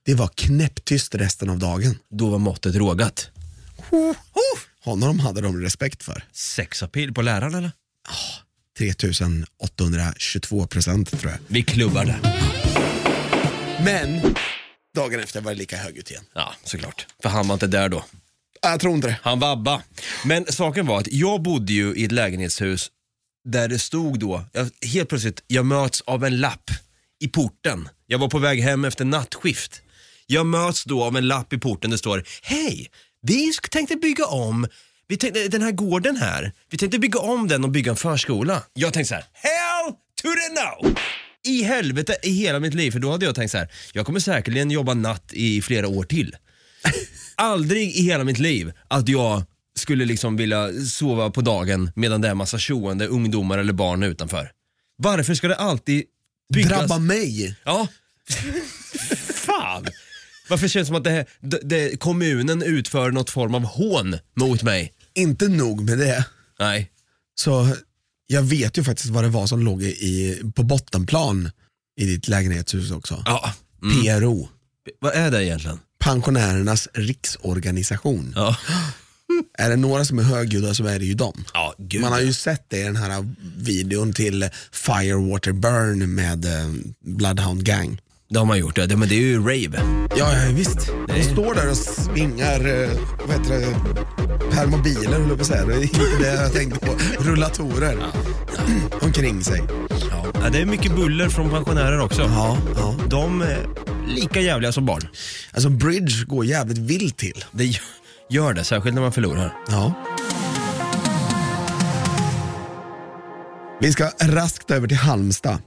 Det 0.06 0.14
var 0.16 0.28
knäpptyst 0.36 1.16
resten 1.16 1.50
av 1.50 1.60
dagen. 1.60 1.98
då 2.10 2.30
var 2.30 2.38
måttet 2.38 2.76
rågat. 2.76 3.30
Honom 4.84 5.20
hade 5.20 5.42
de 5.42 5.62
respekt 5.62 6.04
för. 6.04 6.24
Sexapil 6.32 7.14
på 7.14 7.22
läraren 7.22 7.56
eller? 7.56 7.72
3822 8.78 10.68
procent 10.68 11.20
tror 11.20 11.32
jag. 11.32 11.40
Vi 11.48 11.64
klubbar 11.64 12.06
det. 12.06 12.20
Men 13.84 14.36
dagen 14.96 15.20
efter 15.20 15.42
var 15.42 15.52
det 15.52 15.58
lika 15.58 15.78
högljutt 15.78 16.12
igen. 16.12 16.24
Ja, 16.34 16.54
såklart. 16.64 17.08
För 17.22 17.30
han 17.30 17.48
var 17.48 17.54
inte 17.54 17.68
där 17.68 17.90
då. 17.90 18.06
Jag 18.62 18.80
tror 18.80 18.96
inte 18.96 19.08
det. 19.08 19.20
Han 19.22 19.40
vabba. 19.40 19.82
Men 20.26 20.46
saken 20.46 20.86
var 20.86 21.00
att 21.00 21.12
jag 21.12 21.42
bodde 21.42 21.74
ju 21.74 21.96
i 21.96 22.06
ett 22.06 22.12
lägenhetshus 22.12 22.92
där 23.46 23.68
det 23.68 23.80
stod 23.80 24.20
då, 24.20 24.46
jag, 24.54 24.70
helt 24.88 25.10
plötsligt, 25.10 25.44
jag 25.48 25.66
möts 25.66 26.02
av 26.02 26.26
en 26.26 26.40
lapp 26.40 26.72
i 27.20 27.28
porten. 27.28 27.90
Jag 28.08 28.20
var 28.20 28.30
på 28.30 28.40
väg 28.40 28.62
hem 28.62 28.86
efter 28.86 29.06
nattskift. 29.06 29.82
Jag 30.28 30.46
möts 30.46 30.84
då 30.84 31.04
av 31.04 31.18
en 31.18 31.28
lapp 31.28 31.54
i 31.54 31.58
porten, 31.58 31.92
det 31.92 31.98
står 31.98 32.24
Hej, 32.42 32.92
vi 33.22 33.52
tänkte 33.72 33.96
bygga 33.96 34.26
om 34.26 34.68
vi 35.08 35.18
tänkte, 35.18 35.48
den 35.48 35.62
här 35.62 35.72
gården 35.72 36.16
här, 36.16 36.52
vi 36.70 36.78
tänkte 36.78 37.00
bygga 37.00 37.20
om 37.20 37.48
den 37.48 37.64
och 37.64 37.70
bygga 37.70 37.92
en 37.92 37.96
förskola. 37.96 38.64
Jag 38.74 38.94
tänkte 38.94 39.10
så 39.10 39.16
här, 39.16 39.26
hell 39.34 39.94
to 40.22 40.28
the 40.28 40.62
no! 40.62 40.96
I 41.44 41.64
helvete 41.64 42.16
i 42.24 42.30
hela 42.30 42.60
mitt 42.60 42.74
liv, 42.74 42.92
för 42.92 43.00
då 43.00 43.12
hade 43.12 43.26
jag 43.26 43.36
tänkt 43.36 43.52
så 43.52 43.58
här, 43.58 43.72
jag 43.94 44.06
kommer 44.06 44.20
säkerligen 44.20 44.72
jobba 44.72 44.94
natt 44.94 45.34
i 45.34 45.62
flera 45.62 45.88
år 45.88 46.04
till. 46.04 46.36
Aldrig 47.42 47.96
i 47.96 48.02
hela 48.04 48.24
mitt 48.24 48.40
liv 48.40 48.72
att 48.88 49.08
jag 49.10 49.44
skulle 49.76 50.06
liksom 50.06 50.38
vilja 50.38 50.74
sova 50.74 51.30
på 51.30 51.42
dagen 51.42 51.92
medan 51.96 52.22
det 52.22 52.28
är 52.28 52.34
massa 52.34 52.58
tjoende 52.60 53.08
ungdomar 53.08 53.58
eller 53.58 53.74
barn 53.74 54.04
utanför. 54.04 54.52
Varför 54.98 55.34
ska 55.34 55.48
det 55.48 55.56
alltid 55.56 56.04
byggas... 56.54 56.70
Drabba 56.80 57.00
mig. 57.00 57.56
Ja. 57.64 57.88
Fan. 59.34 59.86
Varför 60.50 60.68
känns 60.68 60.86
det 60.88 60.88
som 60.88 60.96
att 60.96 61.04
det, 61.04 61.10
här- 61.10 61.26
det, 61.42 61.60
det, 61.64 62.00
kommunen 62.00 62.62
utför 62.64 63.12
något 63.12 63.30
form 63.30 63.56
av 63.56 63.64
hån 63.64 64.18
mot 64.36 64.64
mig? 64.64 64.94
Inte 65.14 65.48
nog 65.48 65.82
med 65.90 65.98
det. 65.98 66.26
Nej. 66.60 66.92
Så 67.36 67.76
jag 68.28 68.42
vet 68.42 68.78
ju 68.78 68.84
faktiskt 68.84 69.10
vad 69.10 69.24
det 69.24 69.30
var 69.30 69.48
som 69.48 69.64
låg 69.64 69.84
i, 69.84 70.42
på 70.56 70.64
bottenplan 70.64 71.52
i 72.00 72.06
ditt 72.06 72.28
lägenhetshus 72.28 72.92
också. 72.92 73.24
Ja. 73.26 73.54
PRO, 73.82 74.50
Vad 75.00 75.14
är 75.14 75.32
det 75.32 75.46
egentligen? 75.46 75.80
Pensionärernas 76.02 76.88
riksorganisation. 76.94 78.34
Ja. 78.36 78.58
Är 79.58 79.70
det 79.70 79.76
några 79.76 80.06
som 80.06 80.20
är 80.20 80.24
högljudda 80.24 80.74
så 80.74 80.86
är 80.86 81.00
det 81.00 81.06
ju 81.06 81.14
dem. 81.14 81.44
Ja, 81.54 81.74
gud. 81.78 82.02
Man 82.02 82.12
har 82.12 82.20
ju 82.22 82.34
sett 82.34 82.66
det 82.70 82.78
i 82.80 82.84
den 82.84 82.96
här 82.96 83.26
videon 83.58 84.14
till 84.14 84.50
Firewater 84.72 85.52
Burn 85.52 86.16
med 86.16 86.46
eh, 86.46 86.70
Bloodhound 87.06 87.64
Gang. 87.66 88.02
Det 88.30 88.40
har 88.40 88.46
man 88.46 88.60
gjort, 88.60 88.76
det. 88.76 88.86
Det- 88.86 88.96
men 88.98 89.10
det 89.10 89.16
är 89.16 89.20
ju 89.22 89.40
rave. 89.40 89.82
Ja, 90.18 90.34
ja 90.34 90.52
visst. 90.54 90.88
De 91.08 91.24
står 91.24 91.56
där 91.56 91.70
och 91.70 91.78
svingar 91.78 92.84
eh, 92.84 92.90
vad 93.28 93.38
heter 93.40 93.60
det, 93.60 93.76
permobiler, 94.56 95.12
höll 95.20 95.28
jag 95.30 95.38
på 95.38 95.42
att 95.42 95.48
säga. 95.48 95.66
Det 95.66 95.74
är 95.74 95.82
inte 95.82 96.00
det 96.20 96.34
jag 96.34 96.54
tänkte 96.54 96.80
på. 96.80 96.98
Rullatorer 97.20 97.98
omkring 99.02 99.44
sig. 99.44 99.62
Ja. 100.44 100.50
det 100.50 100.62
är 100.62 100.66
mycket 100.66 100.96
buller 100.96 101.30
från 101.30 101.50
pensionärer 101.50 102.00
också. 102.00 102.22
Ja, 102.22 102.58
ja. 102.76 102.96
De 103.10 103.42
är 103.42 103.68
lika 104.08 104.42
jävliga 104.42 104.72
som 104.72 104.86
barn. 104.86 105.02
Alltså 105.54 105.70
Bridge 105.70 106.26
går 106.26 106.46
jävligt 106.46 106.78
vilt 106.78 107.18
till. 107.18 107.46
Det 107.52 107.64
gö- 107.64 107.82
gör 108.30 108.54
det, 108.54 108.64
särskilt 108.64 108.96
när 108.96 109.02
man 109.02 109.12
förlorar. 109.12 109.54
Ja. 109.68 109.94
Vi 113.82 113.92
ska 113.92 114.12
raskt 114.22 114.72
över 114.72 114.88
till 114.88 114.98
Halmstad. 114.98 115.58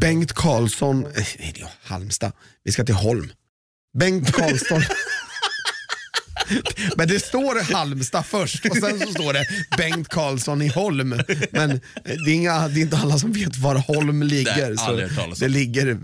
Bengt 0.00 0.32
Karlsson, 0.32 1.04
eh, 1.06 1.10
nej 1.38 1.52
det 1.54 1.60
är 1.60 1.68
Halmstad, 1.84 2.32
vi 2.64 2.72
ska 2.72 2.84
till 2.84 2.94
Holm. 2.94 3.30
Bengt 3.98 4.32
Karlsson. 4.32 4.82
Men 6.96 7.08
det 7.08 7.20
står 7.20 7.72
Halmstad 7.74 8.26
först 8.26 8.66
och 8.66 8.76
sen 8.76 9.00
så 9.00 9.12
står 9.12 9.32
det 9.32 9.46
Bengt 9.76 10.08
Karlsson 10.08 10.62
i 10.62 10.68
Holm. 10.68 11.08
Men 11.50 11.80
det 12.04 12.10
är, 12.10 12.28
inga, 12.28 12.68
det 12.68 12.80
är 12.80 12.82
inte 12.82 12.96
alla 12.96 13.18
som 13.18 13.32
vet 13.32 13.56
var 13.56 13.74
Holm 13.74 14.22
ligger. 14.22 14.68
Nej, 14.96 15.08
så 15.34 15.44
det 15.44 15.48
ligger 15.48 15.98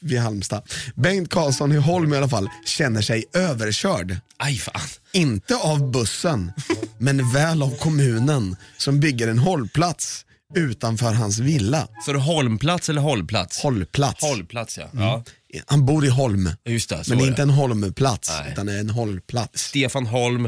vid 0.00 0.18
Halmstad. 0.18 0.62
Bengt 0.94 1.30
Karlsson 1.30 1.72
i 1.72 1.76
Holm 1.76 2.14
i 2.14 2.16
alla 2.16 2.28
fall 2.28 2.48
känner 2.66 3.02
sig 3.02 3.24
överkörd. 3.32 4.16
Aj 4.36 4.58
fan. 4.58 4.80
Inte 5.12 5.56
av 5.56 5.90
bussen, 5.90 6.52
men 6.98 7.32
väl 7.32 7.62
av 7.62 7.76
kommunen 7.78 8.56
som 8.76 9.00
bygger 9.00 9.28
en 9.28 9.38
hållplats 9.38 10.23
utanför 10.54 11.12
hans 11.12 11.38
villa. 11.38 11.88
Så 12.06 12.12
det 12.12 12.18
Holmplats 12.18 12.88
eller 12.88 13.00
hållplats? 13.00 13.62
Hållplats. 13.62 14.22
Hållplats 14.22 14.78
ja. 14.78 14.88
ja. 14.92 15.24
Han 15.66 15.86
bor 15.86 16.04
i 16.04 16.08
Holm, 16.08 16.50
Just 16.64 16.88
det, 16.88 17.04
så 17.04 17.10
men 17.10 17.18
det 17.18 17.24
är 17.24 17.26
är 17.26 17.30
inte 17.30 17.42
en 17.42 17.50
Holmplats, 17.50 18.28
Nej. 18.42 18.52
utan 18.52 18.66
det 18.66 18.72
är 18.74 18.80
en 18.80 18.90
hållplats. 18.90 19.62
Stefan 19.62 20.06
Holm, 20.06 20.42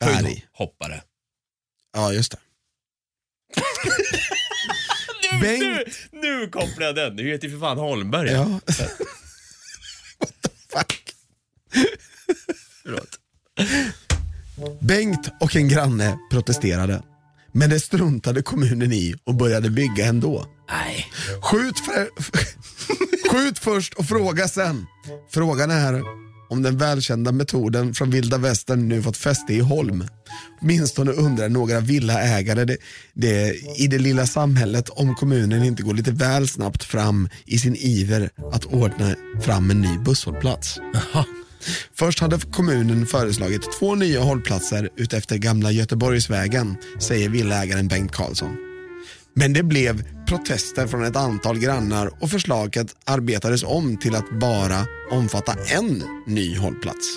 Berg. 0.00 0.14
höjdhoppare. 0.14 1.02
Ja, 1.94 2.12
just 2.12 2.32
det. 2.32 2.38
Bengt, 5.40 5.60
Nu, 5.60 5.84
nu 6.20 6.48
kopplar 6.48 6.86
jag 6.86 6.94
den, 6.94 7.16
du 7.16 7.28
heter 7.32 7.48
ju 7.48 7.52
för 7.54 7.60
fan 7.60 7.78
Holmberg. 7.78 8.30
ja. 8.30 8.44
What 10.18 10.32
the 10.42 10.48
fuck? 10.78 11.02
Förlåt. 12.82 13.18
Bengt 14.80 15.28
och 15.40 15.56
en 15.56 15.68
granne 15.68 16.18
protesterade, 16.30 17.02
men 17.52 17.70
det 17.70 17.80
struntade 17.80 18.42
kommunen 18.42 18.92
i 18.92 19.14
och 19.24 19.34
började 19.34 19.70
bygga 19.70 20.06
ändå. 20.06 20.46
Nej. 20.70 21.06
Skjut, 21.42 21.78
för, 21.78 22.08
skjut 23.30 23.58
först 23.58 23.94
och 23.94 24.06
fråga 24.06 24.48
sen. 24.48 24.86
Frågan 25.30 25.70
är 25.70 26.02
om 26.52 26.62
den 26.62 26.78
välkända 26.78 27.32
metoden 27.32 27.94
från 27.94 28.10
vilda 28.10 28.38
västern 28.38 28.88
nu 28.88 29.02
fått 29.02 29.16
fäste 29.16 29.54
i 29.54 29.60
Holm. 29.60 30.04
Åtminstone 30.60 31.10
undrar 31.12 31.48
några 31.48 31.80
villaägare 31.80 32.64
det, 32.64 32.76
det, 33.14 33.54
i 33.76 33.86
det 33.86 33.98
lilla 33.98 34.26
samhället 34.26 34.88
om 34.88 35.14
kommunen 35.14 35.64
inte 35.64 35.82
går 35.82 35.94
lite 35.94 36.10
väl 36.10 36.48
snabbt 36.48 36.84
fram 36.84 37.28
i 37.44 37.58
sin 37.58 37.76
iver 37.76 38.30
att 38.52 38.64
ordna 38.64 39.14
fram 39.42 39.70
en 39.70 39.80
ny 39.80 39.98
busshållplats. 39.98 40.80
Först 41.94 42.20
hade 42.20 42.38
kommunen 42.38 43.06
föreslagit 43.06 43.72
två 43.78 43.94
nya 43.94 44.20
hållplatser 44.20 44.88
utefter 44.96 45.36
gamla 45.36 45.70
Göteborgsvägen, 45.70 46.76
säger 47.00 47.28
villaägaren 47.28 47.88
Bengt 47.88 48.12
Karlsson. 48.12 48.56
Men 49.34 49.52
det 49.52 49.62
blev 49.62 50.04
protester 50.28 50.86
från 50.86 51.04
ett 51.04 51.16
antal 51.16 51.58
grannar 51.58 52.10
och 52.22 52.30
förslaget 52.30 52.86
arbetades 53.04 53.62
om 53.62 53.96
till 53.96 54.14
att 54.14 54.40
bara 54.40 54.86
omfatta 55.10 55.52
en 55.52 56.02
ny 56.26 56.56
hållplats. 56.56 57.16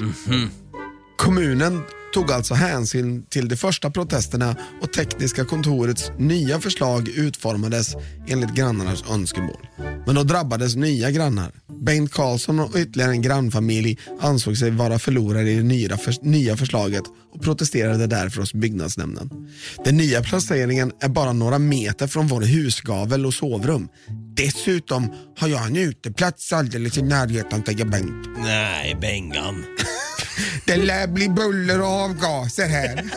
Kommunen 1.17 1.81
tog 2.15 2.31
alltså 2.31 2.53
hänsyn 2.53 3.25
till 3.29 3.47
de 3.47 3.55
första 3.55 3.91
protesterna 3.91 4.55
och 4.81 4.93
tekniska 4.93 5.45
kontorets 5.45 6.11
nya 6.17 6.59
förslag 6.59 7.09
utformades 7.09 7.95
enligt 8.27 8.55
grannarnas 8.55 9.03
önskemål. 9.11 9.67
Men 10.05 10.15
då 10.15 10.23
drabbades 10.23 10.75
nya 10.75 11.11
grannar. 11.11 11.51
Bengt 11.81 12.11
Karlsson 12.11 12.59
och 12.59 12.75
ytterligare 12.75 13.11
en 13.11 13.21
grannfamilj 13.21 13.99
ansåg 14.21 14.57
sig 14.57 14.71
vara 14.71 14.99
förlorare 14.99 15.51
i 15.51 15.55
det 15.55 15.63
nya, 15.63 15.97
nya 16.21 16.57
förslaget 16.57 17.03
och 17.33 17.41
protesterade 17.41 18.07
därför 18.07 18.39
hos 18.39 18.53
byggnadsnämnden. 18.53 19.29
Den 19.85 19.97
nya 19.97 20.23
placeringen 20.23 20.91
är 21.01 21.09
bara 21.09 21.33
några 21.33 21.59
meter 21.59 22.07
från 22.07 22.27
vår 22.27 22.41
husgavel 22.41 23.25
och 23.25 23.33
sovrum. 23.33 23.87
Dessutom 24.35 25.13
har 25.37 25.47
jag 25.47 25.67
en 25.67 25.75
uteplats 25.75 26.53
alldeles 26.53 26.97
i 26.97 27.01
närheten, 27.01 27.63
tänker 27.63 27.85
Bengt. 27.85 28.27
Nej, 28.37 28.97
Bengan. 29.01 29.63
Det 30.65 30.77
lär 30.77 31.07
bli 31.07 31.29
buller 31.29 31.81
och 31.81 31.87
avgaser 31.87 32.67
här. 32.67 33.09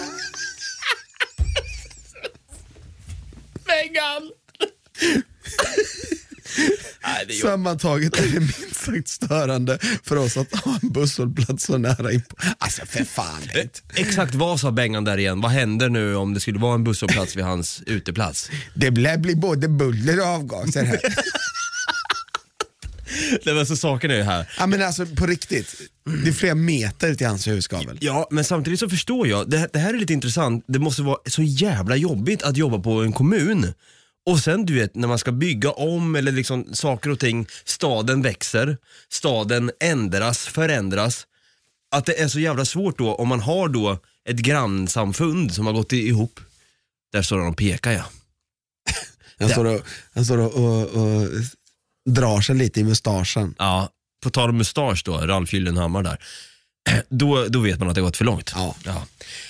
Nej, 3.66 3.90
ju... 7.28 7.40
Sammantaget 7.40 8.18
är 8.18 8.26
det 8.26 8.40
minst 8.40 8.74
sagt 8.74 9.08
störande 9.08 9.78
för 10.02 10.16
oss 10.16 10.36
att 10.36 10.54
ha 10.54 10.78
en 10.82 10.92
busshållplats 10.92 11.64
så 11.64 11.78
nära 11.78 12.12
inpå. 12.12 12.36
Alltså 12.58 12.86
för 12.86 13.04
fan. 13.04 13.42
Bengt. 13.54 13.82
Exakt 13.94 14.34
vad 14.34 14.60
sa 14.60 14.70
Bengan 14.70 15.04
där 15.04 15.18
igen? 15.18 15.40
Vad 15.40 15.50
händer 15.50 15.88
nu 15.88 16.16
om 16.16 16.34
det 16.34 16.40
skulle 16.40 16.58
vara 16.58 16.74
en 16.74 16.84
busshållplats 16.84 17.36
vid 17.36 17.44
hans 17.44 17.82
uteplats? 17.86 18.50
Det 18.74 18.90
lär 18.90 19.18
bli 19.18 19.34
både 19.34 19.68
buller 19.68 20.20
och 20.20 20.26
avgaser 20.26 20.84
här. 20.84 21.00
Nej, 23.44 23.54
men 23.54 23.66
så 23.66 23.76
saken 23.76 24.10
är 24.10 24.14
ju 24.14 24.22
här. 24.22 24.50
ja, 24.58 24.66
men 24.66 24.82
alltså 24.82 25.06
på 25.06 25.26
riktigt, 25.26 25.74
det 26.24 26.28
är 26.28 26.32
flera 26.32 26.54
meter 26.54 27.14
till 27.14 27.26
hans 27.26 27.48
husgavel. 27.48 27.98
Ja, 28.00 28.28
men 28.30 28.44
samtidigt 28.44 28.80
så 28.80 28.88
förstår 28.88 29.28
jag, 29.28 29.50
det, 29.50 29.68
det 29.72 29.78
här 29.78 29.94
är 29.94 29.98
lite 29.98 30.12
intressant, 30.12 30.64
det 30.68 30.78
måste 30.78 31.02
vara 31.02 31.18
så 31.26 31.42
jävla 31.42 31.96
jobbigt 31.96 32.42
att 32.42 32.56
jobba 32.56 32.78
på 32.78 32.90
en 32.90 33.12
kommun. 33.12 33.72
Och 34.26 34.38
sen 34.38 34.66
du 34.66 34.74
vet, 34.74 34.94
när 34.94 35.08
man 35.08 35.18
ska 35.18 35.32
bygga 35.32 35.70
om 35.70 36.16
eller 36.16 36.32
liksom 36.32 36.74
saker 36.74 37.10
och 37.10 37.18
ting, 37.18 37.46
staden 37.64 38.22
växer, 38.22 38.76
staden 39.12 39.70
ändras, 39.80 40.46
förändras. 40.46 41.26
Att 41.90 42.06
det 42.06 42.20
är 42.20 42.28
så 42.28 42.40
jävla 42.40 42.64
svårt 42.64 42.98
då 42.98 43.14
om 43.14 43.28
man 43.28 43.40
har 43.40 43.68
då 43.68 43.98
ett 44.28 44.36
grannsamfund 44.36 45.54
som 45.54 45.66
har 45.66 45.72
gått 45.72 45.92
ihop. 45.92 46.40
Där 47.12 47.22
står 47.22 47.38
han 47.38 47.48
och 47.48 47.56
pekar 47.56 47.92
ja. 47.92 48.04
Han 49.38 49.48
står 49.48 49.64
och, 49.64 49.80
han 50.14 50.24
står 50.24 50.38
och, 50.38 50.54
och, 50.54 50.82
och 50.82 51.28
drar 52.14 52.40
sig 52.40 52.54
lite 52.54 52.80
i 52.80 52.84
mustaschen. 52.84 53.54
Ja, 53.58 53.88
på 54.22 54.30
tal 54.30 54.50
om 54.50 54.56
mustasch 54.56 55.02
då, 55.04 55.16
Ralf 55.16 55.52
Gyllenhammar 55.52 56.02
där. 56.02 56.18
Då, 57.08 57.44
då 57.48 57.60
vet 57.60 57.78
man 57.78 57.88
att 57.88 57.94
det 57.94 58.00
har 58.00 58.06
gått 58.06 58.16
för 58.16 58.24
långt. 58.24 58.52
Ja. 58.84 59.06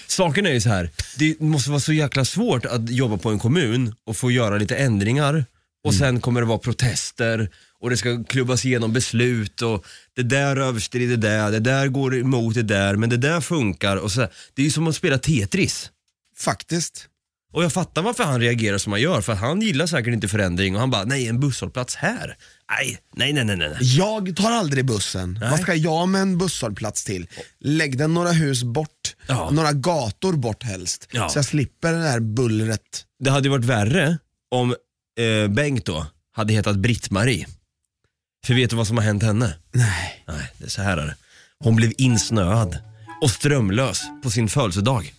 Saken 0.06 0.46
är 0.46 0.52
ju 0.52 0.60
så 0.60 0.68
här, 0.68 0.90
det 1.18 1.40
måste 1.40 1.70
vara 1.70 1.80
så 1.80 1.92
jäkla 1.92 2.24
svårt 2.24 2.64
att 2.66 2.90
jobba 2.90 3.16
på 3.16 3.30
en 3.30 3.38
kommun 3.38 3.94
och 4.06 4.16
få 4.16 4.30
göra 4.30 4.56
lite 4.56 4.76
ändringar 4.76 5.44
och 5.84 5.94
sen 5.94 6.20
kommer 6.20 6.40
det 6.40 6.46
vara 6.46 6.58
protester 6.58 7.50
och 7.80 7.90
det 7.90 7.96
ska 7.96 8.24
klubbas 8.24 8.64
igenom 8.64 8.92
beslut 8.92 9.62
och 9.62 9.86
det 10.16 10.22
där 10.22 10.56
överskrider 10.56 11.16
det 11.16 11.28
där, 11.28 11.50
det 11.50 11.60
där 11.60 11.88
går 11.88 12.16
emot 12.16 12.54
det 12.54 12.62
där, 12.62 12.96
men 12.96 13.10
det 13.10 13.16
där 13.16 13.40
funkar. 13.40 13.96
Och 13.96 14.12
så, 14.12 14.20
det 14.54 14.62
är 14.62 14.64
ju 14.64 14.70
som 14.70 14.86
att 14.86 14.96
spela 14.96 15.18
Tetris. 15.18 15.90
Faktiskt. 16.36 17.08
Och 17.52 17.64
jag 17.64 17.72
fattar 17.72 18.02
varför 18.02 18.24
han 18.24 18.40
reagerar 18.40 18.78
som 18.78 18.92
han 18.92 19.00
gör, 19.00 19.20
för 19.20 19.34
han 19.34 19.60
gillar 19.62 19.86
säkert 19.86 20.12
inte 20.14 20.28
förändring 20.28 20.74
och 20.74 20.80
han 20.80 20.90
bara, 20.90 21.04
nej 21.04 21.28
en 21.28 21.40
busshållplats 21.40 21.94
här? 21.96 22.36
Nej, 22.70 22.98
nej, 23.16 23.32
nej, 23.32 23.44
nej. 23.44 23.56
nej. 23.56 23.76
Jag 23.80 24.36
tar 24.36 24.52
aldrig 24.52 24.84
bussen. 24.86 25.38
Nej. 25.40 25.50
Vad 25.50 25.60
ska 25.60 25.74
jag 25.74 26.08
med 26.08 26.22
en 26.22 26.38
busshållplats 26.38 27.04
till? 27.04 27.26
Lägg 27.60 27.98
den 27.98 28.14
några 28.14 28.32
hus 28.32 28.62
bort, 28.62 28.90
Ja. 29.28 29.50
några 29.50 29.72
gator 29.72 30.32
bort 30.32 30.62
helst. 30.62 31.08
Ja. 31.12 31.28
Så 31.28 31.38
jag 31.38 31.44
slipper 31.44 31.92
det 31.92 31.98
där 32.02 32.20
bullret. 32.20 33.04
Det 33.24 33.30
hade 33.30 33.44
ju 33.48 33.50
varit 33.50 33.64
värre 33.64 34.18
om 34.50 34.74
eh, 35.20 35.50
Bengt 35.50 35.84
då 35.84 36.06
hade 36.36 36.52
hetat 36.52 36.76
Britt-Marie. 36.76 37.46
För 38.46 38.54
vet 38.54 38.70
du 38.70 38.76
vad 38.76 38.86
som 38.86 38.96
har 38.96 39.04
hänt 39.04 39.22
henne? 39.22 39.54
Nej. 39.72 40.24
Nej, 40.28 40.52
det 40.58 40.64
är 40.64 40.68
så 40.70 40.82
här 40.82 40.96
är 40.96 41.06
det. 41.06 41.16
Hon 41.64 41.76
blev 41.76 41.92
insnöad 41.98 42.78
och 43.22 43.30
strömlös 43.30 44.02
på 44.22 44.30
sin 44.30 44.48
födelsedag. 44.48 45.14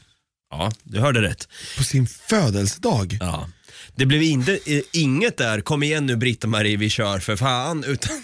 Ja, 0.52 0.72
du 0.84 1.00
hörde 1.00 1.22
rätt. 1.22 1.48
På 1.78 1.84
sin 1.84 2.08
födelsedag. 2.08 3.18
Ja. 3.20 3.50
Det 3.96 4.06
blev 4.06 4.22
inte, 4.22 4.60
eh, 4.66 4.82
inget 4.94 5.38
där, 5.38 5.62
kom 5.62 5.84
igen 5.84 6.06
nu 6.06 6.16
Britta-Marie 6.16 6.78
vi 6.78 6.90
kör 6.90 7.20
för 7.20 7.36
fan, 7.36 7.84
utan 7.88 8.22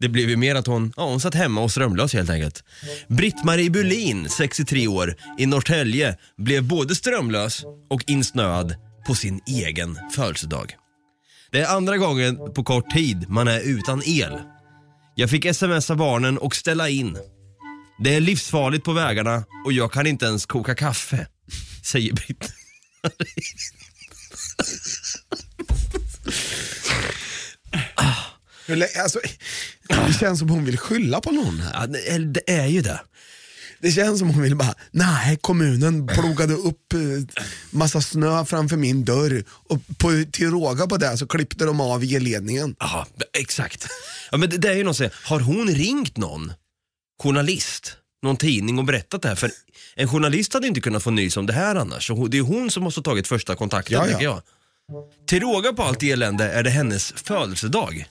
det 0.00 0.08
blev 0.08 0.30
ju 0.30 0.36
mer 0.36 0.54
att 0.54 0.66
hon, 0.66 0.92
ja, 0.96 1.04
hon 1.08 1.20
satt 1.20 1.34
hemma 1.34 1.60
och 1.60 1.70
strömlös 1.70 2.12
helt 2.12 2.30
enkelt. 2.30 2.64
Britt-Marie 3.08 3.70
Bulin, 3.70 4.28
63 4.28 4.88
år, 4.88 5.16
i 5.38 5.46
Norrtälje 5.46 6.16
blev 6.36 6.64
både 6.64 6.94
strömlös 6.94 7.64
och 7.90 8.04
insnöad 8.06 8.74
på 9.06 9.14
sin 9.14 9.40
egen 9.46 9.98
födelsedag. 10.14 10.76
Det 11.50 11.60
är 11.60 11.76
andra 11.76 11.98
gången 11.98 12.36
på 12.54 12.64
kort 12.64 12.90
tid 12.90 13.28
man 13.28 13.48
är 13.48 13.60
utan 13.60 14.02
el. 14.06 14.38
Jag 15.14 15.30
fick 15.30 15.54
smsa 15.54 15.94
barnen 15.94 16.38
och 16.38 16.56
ställa 16.56 16.88
in. 16.88 17.18
Det 18.04 18.14
är 18.14 18.20
livsfarligt 18.20 18.84
på 18.84 18.92
vägarna 18.92 19.44
och 19.64 19.72
jag 19.72 19.92
kan 19.92 20.06
inte 20.06 20.26
ens 20.26 20.46
koka 20.46 20.74
kaffe, 20.74 21.26
säger 21.82 22.12
Britt. 22.12 22.52
Alltså, 29.02 29.20
det 30.06 30.12
känns 30.20 30.38
som 30.38 30.50
hon 30.50 30.64
vill 30.64 30.78
skylla 30.78 31.20
på 31.20 31.30
någon 31.32 31.60
här. 31.60 31.72
Ja, 31.80 31.86
det 31.86 32.10
är- 32.10 32.18
det 32.18 32.50
är 32.50 32.66
ju 32.66 32.82
det. 32.82 33.00
Det 33.80 33.92
känns 33.92 34.18
som 34.18 34.28
hon 34.30 34.42
vill 34.42 34.56
bara, 34.56 34.74
nej 34.90 35.38
kommunen 35.40 36.06
plogade 36.06 36.54
upp 36.54 36.92
eh, 36.92 36.98
massa 37.70 38.00
snö 38.00 38.44
framför 38.44 38.76
min 38.76 39.04
dörr 39.04 39.44
och 39.48 39.78
på, 39.98 40.24
till 40.32 40.50
råga 40.50 40.86
på 40.86 40.96
det 40.96 41.16
så 41.18 41.26
klippte 41.26 41.64
de 41.64 41.80
av 41.80 42.02
elledningen. 42.02 42.76
Ja, 42.80 43.06
exakt. 43.38 43.86
Ja, 44.30 44.36
men 44.38 44.50
det, 44.50 44.56
det 44.58 44.68
är 44.68 44.74
ju 44.74 44.84
någon 44.84 44.94
som 44.94 44.98
säger, 44.98 45.14
har 45.24 45.40
hon 45.40 45.68
ringt 45.68 46.16
någon 46.16 46.52
journalist, 47.22 47.96
någon 48.22 48.36
tidning 48.36 48.78
och 48.78 48.84
berättat 48.84 49.22
det 49.22 49.28
här? 49.28 49.34
För 49.34 49.50
en 49.94 50.08
journalist 50.08 50.54
hade 50.54 50.66
inte 50.66 50.80
kunnat 50.80 51.02
få 51.02 51.10
nys 51.10 51.36
om 51.36 51.46
det 51.46 51.52
här 51.52 51.74
annars. 51.76 52.06
Så 52.06 52.26
det 52.26 52.38
är 52.38 52.42
hon 52.42 52.70
som 52.70 52.82
måste 52.84 52.98
ha 52.98 53.02
tagit 53.02 53.28
första 53.28 53.54
kontakten, 53.54 53.94
Ja, 53.94 54.00
ja. 54.06 54.06
tycker 54.12 54.24
jag. 54.24 54.42
Till 55.26 55.40
råga 55.40 55.72
på 55.72 55.82
allt 55.82 56.02
elände 56.02 56.44
är 56.52 56.62
det 56.62 56.70
hennes 56.70 57.12
födelsedag. 57.12 58.06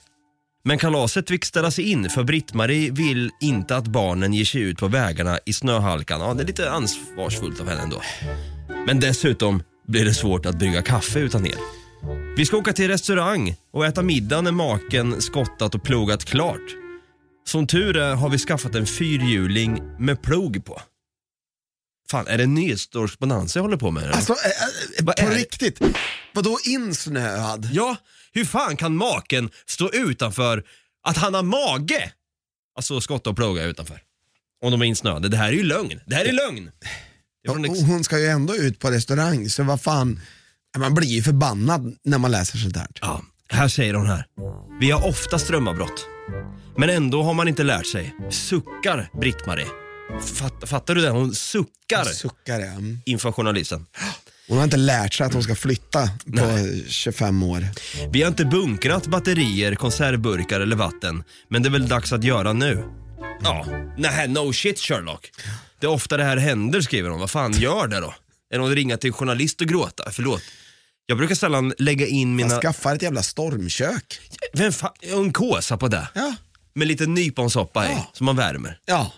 Men 0.64 0.78
kalaset 0.78 1.28
fick 1.28 1.44
ställas 1.44 1.78
in 1.78 2.10
för 2.10 2.22
Britt-Marie 2.24 2.90
vill 2.90 3.30
inte 3.40 3.76
att 3.76 3.86
barnen 3.86 4.34
ger 4.34 4.44
sig 4.44 4.60
ut 4.60 4.78
på 4.78 4.88
vägarna 4.88 5.38
i 5.46 5.52
snöhalkan. 5.52 6.20
Ja, 6.20 6.34
det 6.34 6.42
är 6.42 6.46
lite 6.46 6.70
ansvarsfullt 6.70 7.60
av 7.60 7.68
henne 7.68 7.80
ändå. 7.80 8.02
Men 8.86 9.00
dessutom 9.00 9.62
blir 9.88 10.04
det 10.04 10.14
svårt 10.14 10.46
att 10.46 10.58
brygga 10.58 10.82
kaffe 10.82 11.18
utan 11.18 11.46
el. 11.46 11.56
Vi 12.36 12.46
ska 12.46 12.56
åka 12.56 12.72
till 12.72 12.88
restaurang 12.88 13.54
och 13.72 13.86
äta 13.86 14.02
middag 14.02 14.40
när 14.40 14.52
maken 14.52 15.20
skottat 15.22 15.74
och 15.74 15.82
plogat 15.82 16.24
klart. 16.24 16.60
Som 17.52 17.66
tur 17.66 17.96
är 17.96 18.14
har 18.14 18.28
vi 18.28 18.38
skaffat 18.38 18.74
en 18.74 18.86
fyrhjuling 18.86 19.82
med 19.98 20.22
plog 20.22 20.64
på. 20.64 20.82
Fan, 22.10 22.26
är 22.26 22.38
det 22.38 22.46
nyhetskorrespondens 22.46 23.56
jag 23.56 23.62
håller 23.62 23.76
på 23.76 23.90
med? 23.90 24.02
eller? 24.02 24.12
Alltså 24.12 24.32
eh, 24.32 24.38
Vad 25.04 25.16
på 25.16 25.22
är 25.22 25.30
det? 25.30 25.36
riktigt, 25.36 25.80
vadå 26.34 26.58
insnöad? 26.66 27.68
Ja, 27.72 27.96
hur 28.32 28.44
fan 28.44 28.76
kan 28.76 28.96
maken 28.96 29.50
stå 29.66 29.90
utanför 29.92 30.64
att 31.02 31.16
han 31.16 31.34
har 31.34 31.42
mage? 31.42 32.12
Alltså 32.76 33.00
skotta 33.00 33.30
och 33.30 33.36
ploga 33.36 33.62
utanför. 33.64 34.00
Om 34.64 34.70
de 34.70 34.82
är 34.82 34.86
insnöade. 34.86 35.28
Det 35.28 35.36
här 35.36 35.48
är 35.48 35.52
ju 35.52 35.62
lögn. 35.62 36.00
Det 36.06 36.14
här 36.14 36.24
är 36.24 36.32
lögn. 36.32 36.70
Det 37.42 37.48
är 37.48 37.52
från 37.52 37.64
ex- 37.64 37.78
Och 37.80 37.86
Hon 37.86 38.04
ska 38.04 38.18
ju 38.18 38.26
ändå 38.26 38.56
ut 38.56 38.78
på 38.78 38.90
restaurang 38.90 39.48
så 39.48 39.62
vad 39.62 39.80
fan, 39.80 40.20
man 40.78 40.94
blir 40.94 41.08
ju 41.08 41.22
förbannad 41.22 41.96
när 42.04 42.18
man 42.18 42.30
läser 42.30 42.58
sånt 42.58 42.74
där. 42.74 42.86
Ja, 43.00 43.22
här 43.48 43.68
säger 43.68 43.94
hon 43.94 44.06
här. 44.06 44.26
Vi 44.80 44.90
har 44.90 45.08
ofta 45.08 45.38
strömavbrott. 45.38 46.06
Men 46.76 46.90
ändå 46.90 47.22
har 47.22 47.34
man 47.34 47.48
inte 47.48 47.62
lärt 47.62 47.86
sig. 47.86 48.14
Suckar 48.30 49.10
Britt-Marie. 49.20 49.66
Fatt, 50.20 50.68
fattar 50.68 50.94
du 50.94 51.00
det? 51.00 51.10
Hon 51.10 51.34
suckar 51.34 52.04
Suckar 52.04 52.60
jag. 52.60 52.68
Mm. 52.72 52.98
inför 53.06 53.32
journalisten. 53.32 53.86
Hon 54.48 54.56
har 54.56 54.64
inte 54.64 54.76
lärt 54.76 55.14
sig 55.14 55.26
att 55.26 55.32
hon 55.32 55.42
ska 55.42 55.54
flytta 55.54 56.08
på 56.38 56.68
25 56.88 57.42
år. 57.42 57.66
Vi 58.12 58.22
har 58.22 58.28
inte 58.28 58.44
bunkrat 58.44 59.06
batterier, 59.06 59.74
konservburkar 59.74 60.60
eller 60.60 60.76
vatten. 60.76 61.24
Men 61.48 61.62
det 61.62 61.68
är 61.68 61.70
väl 61.70 61.88
dags 61.88 62.12
att 62.12 62.24
göra 62.24 62.52
nu. 62.52 62.84
Ja, 63.42 63.66
nej, 63.98 64.28
no 64.28 64.52
shit 64.52 64.78
Sherlock. 64.78 65.30
Det 65.80 65.86
är 65.86 65.90
ofta 65.90 66.16
det 66.16 66.24
här 66.24 66.36
händer 66.36 66.80
skriver 66.80 67.10
hon. 67.10 67.20
Vad 67.20 67.30
fan 67.30 67.52
gör 67.52 67.86
det 67.86 68.00
då? 68.00 68.14
Är 68.50 68.58
det 68.58 68.64
att 68.64 68.72
ringa 68.72 68.96
till 68.96 69.08
en 69.08 69.14
journalist 69.14 69.60
och 69.60 69.66
gråta? 69.66 70.10
Förlåt. 70.10 70.42
Jag 71.12 71.18
brukar 71.18 71.34
sällan 71.34 71.74
lägga 71.78 72.06
in 72.06 72.28
Man 72.28 72.36
mina... 72.36 72.60
skaffar 72.60 72.94
ett 72.94 73.02
jävla 73.02 73.22
stormkök. 73.22 74.20
Vem 74.52 74.72
fa... 74.72 74.92
En 75.00 75.32
kåsa 75.32 75.76
på 75.76 75.88
det. 75.88 76.08
Ja. 76.14 76.34
Med 76.74 76.88
lite 76.88 77.06
nyponsoppa 77.06 77.86
i, 77.86 77.90
Ja. 77.92 78.10
som 78.12 78.26
man 78.26 78.36
värmer. 78.36 78.78
Ja. 78.84 79.12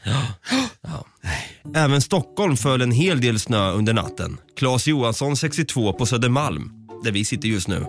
Även 1.74 2.00
Stockholm 2.02 2.57
föll 2.57 2.83
en 2.83 2.90
hel 2.90 3.20
del 3.20 3.40
snö 3.40 3.70
under 3.70 3.92
natten. 3.92 4.37
Claes 4.57 4.87
Johansson, 4.87 5.37
62, 5.37 5.92
på 5.92 6.07
Södermalm, 6.07 6.70
där 7.04 7.12
vi 7.12 7.24
sitter 7.24 7.48
just 7.48 7.68
nu, 7.68 7.87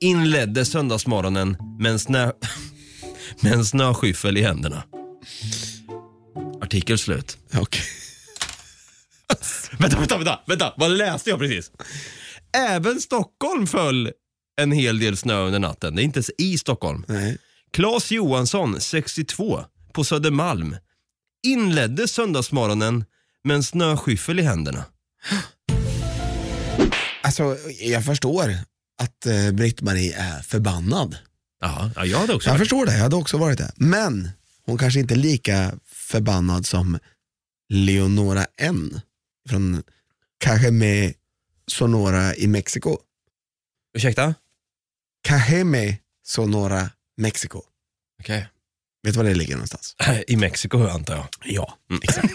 inledde 0.00 0.64
söndagsmorgonen 0.64 1.56
med 1.78 1.92
en, 1.92 1.98
snö... 1.98 2.32
med 3.40 3.52
en 3.52 3.64
snöskyffel 3.64 4.36
i 4.36 4.42
händerna. 4.42 4.82
Artikel 6.62 6.98
slut. 6.98 7.38
Okej. 7.54 7.82
Vänta, 9.78 9.98
vänta, 9.98 10.16
vänta, 10.18 10.40
vänta, 10.46 10.72
vad 10.76 10.90
läste 10.90 11.30
jag 11.30 11.38
precis? 11.38 11.70
Även 12.56 13.00
Stockholm 13.00 13.66
föll 13.66 14.12
en 14.60 14.72
hel 14.72 14.98
del 14.98 15.16
snö 15.16 15.40
under 15.40 15.58
natten. 15.58 15.94
Det 15.94 16.02
är 16.02 16.04
inte 16.04 16.18
ens 16.18 16.30
i 16.38 16.58
Stockholm. 16.58 17.04
Nej. 17.08 17.38
Claes 17.70 18.10
Johansson, 18.10 18.80
62, 18.80 19.64
på 19.92 20.04
Södermalm 20.04 20.76
inledde 21.46 22.08
söndagsmorgonen 22.08 23.04
med 23.44 23.56
en 23.56 23.62
snöskyffel 23.62 24.38
i 24.38 24.42
händerna. 24.42 24.84
Alltså, 27.24 27.56
jag 27.80 28.04
förstår 28.04 28.54
att 29.02 29.26
eh, 29.26 29.52
Britt-Marie 29.52 30.16
är 30.16 30.42
förbannad. 30.42 31.16
Ja, 31.60 31.90
ja 31.96 32.04
jag 32.04 32.18
hade 32.18 32.34
också 32.34 32.48
Jag 32.48 32.54
varit 32.54 32.60
förstår 32.60 32.86
det, 32.86 32.92
jag 32.92 33.02
hade 33.02 33.16
också 33.16 33.38
varit 33.38 33.58
det. 33.58 33.72
Men 33.76 34.30
hon 34.66 34.78
kanske 34.78 35.00
inte 35.00 35.14
är 35.14 35.18
lika 35.18 35.72
förbannad 35.86 36.66
som 36.66 36.98
Leonora 37.68 38.46
N. 38.60 39.00
Från 39.48 39.82
Cajeme 40.44 41.12
Sonora 41.66 42.34
i 42.34 42.46
Mexiko. 42.46 42.98
Ursäkta? 43.96 44.34
Cajeme 45.28 45.98
Sonora, 46.26 46.90
Mexiko. 47.16 47.62
Okej. 48.20 48.48
Vet 49.02 49.14
du 49.14 49.18
var 49.18 49.24
det 49.24 49.34
ligger 49.34 49.54
någonstans? 49.54 49.96
I 50.26 50.36
Mexiko 50.36 50.86
antar 50.88 51.14
jag. 51.14 51.26
Ja, 51.44 51.78
exakt. 52.02 52.34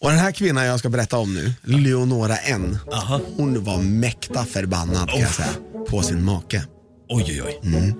Och 0.00 0.10
den 0.10 0.18
här 0.18 0.32
kvinnan 0.32 0.64
jag 0.64 0.78
ska 0.78 0.88
berätta 0.88 1.18
om 1.18 1.34
nu, 1.34 1.52
Leonora 1.62 2.36
N. 2.36 2.78
Aha. 2.92 3.20
Hon 3.36 3.64
var 3.64 3.78
mäkta 3.82 4.44
förbannad 4.44 5.10
kan 5.10 5.20
jag 5.20 5.34
säga, 5.34 5.54
på 5.88 6.02
sin 6.02 6.24
make. 6.24 6.64
Oj, 7.08 7.42
oj, 7.42 7.60
oj. 7.62 7.94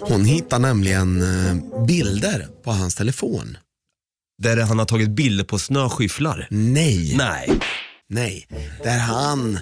Hon 0.00 0.24
hittar 0.24 0.58
nämligen 0.58 1.22
eh, 1.22 1.84
bilder 1.86 2.48
på 2.64 2.72
hans 2.72 2.94
telefon. 2.94 3.56
Där 4.38 4.56
han 4.56 4.78
har 4.78 4.86
tagit 4.86 5.10
bilder 5.10 5.44
på 5.44 5.58
snöskyfflar. 5.58 6.46
Nej, 6.50 7.16
Nej. 7.16 7.60
Nej. 8.12 8.46
Där 8.82 8.98
han 8.98 9.58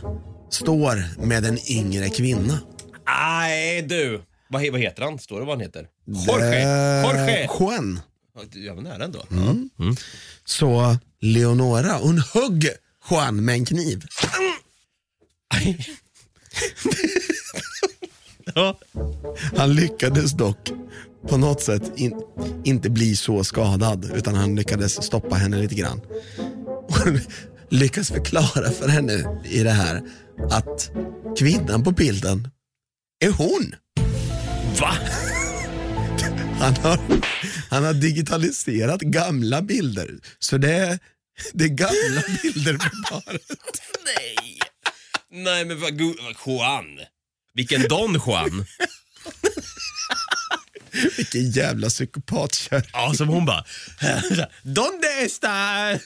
står 0.50 1.04
med 1.26 1.44
en 1.46 1.58
yngre 1.70 2.08
kvinna. 2.08 2.58
Nej 3.06 3.82
du. 3.82 4.22
Vad, 4.50 4.62
he- 4.62 4.70
vad 4.72 4.80
heter 4.80 5.02
han? 5.02 5.18
Står 5.18 5.40
det 5.40 5.46
vad 5.46 5.54
han 5.56 5.60
heter? 5.60 5.86
Jorge. 6.06 6.62
Jorge. 7.02 7.48
Juan. 7.60 8.00
Jag 8.54 8.74
var 8.74 8.82
nära 8.82 9.04
ändå. 9.04 9.24
Så 10.44 10.96
Leonora, 11.20 11.92
hon 12.02 12.18
högg 12.34 12.68
Juan 13.10 13.44
med 13.44 13.54
en 13.54 13.64
kniv. 13.64 14.04
Ja. 18.54 18.78
Han 19.56 19.74
lyckades 19.74 20.32
dock 20.32 20.70
på 21.28 21.36
något 21.36 21.62
sätt 21.62 21.92
in, 21.96 22.22
inte 22.64 22.90
bli 22.90 23.16
så 23.16 23.44
skadad 23.44 24.10
utan 24.14 24.34
han 24.34 24.56
lyckades 24.56 25.02
stoppa 25.04 25.34
henne 25.34 25.58
lite 25.58 25.74
grann. 25.74 26.00
Och 26.88 26.96
lyckas 27.70 28.08
förklara 28.08 28.70
för 28.70 28.88
henne 28.88 29.40
i 29.44 29.62
det 29.62 29.70
här 29.70 30.02
att 30.50 30.90
kvinnan 31.38 31.84
på 31.84 31.90
bilden 31.90 32.48
är 33.24 33.30
hon. 33.30 33.74
Va? 34.80 34.94
Han 36.60 36.76
har, 36.76 36.98
han 37.70 37.84
har 37.84 37.94
digitaliserat 37.94 39.00
gamla 39.00 39.62
bilder. 39.62 40.18
Så 40.38 40.58
det 40.58 40.72
är, 40.72 40.98
det 41.52 41.64
är 41.64 41.68
gamla 41.68 42.22
bilder 42.42 42.74
på 42.74 42.90
paret. 43.10 43.42
Nej. 44.04 44.58
Nej 45.32 45.64
men 45.64 45.80
vad 45.80 46.00
Juan. 46.46 46.84
Vilken 47.54 47.88
Don 47.88 48.20
Juan. 48.26 48.64
Vilken 51.16 51.50
jävla 51.50 51.88
psykopatkärring. 51.88 52.90
Ja, 52.92 53.14
som 53.14 53.28
hon 53.28 53.46
bara. 53.46 53.64
Donde 54.62 55.08
está? 55.24 55.98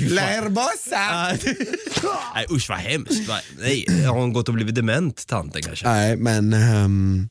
La 0.00 0.22
herbosa! 0.26 1.36
Nej 2.34 2.46
usch 2.50 2.68
vad 2.68 2.78
hemskt. 2.78 3.28
Va? 3.28 3.40
Nej, 3.58 4.04
har 4.06 4.20
hon 4.20 4.32
gått 4.32 4.48
och 4.48 4.54
blivit 4.54 4.74
dement 4.74 5.26
tanten 5.26 5.62
kanske? 5.62 5.88
Nej, 5.88 6.16
men 6.16 6.52
ehm, 6.52 7.28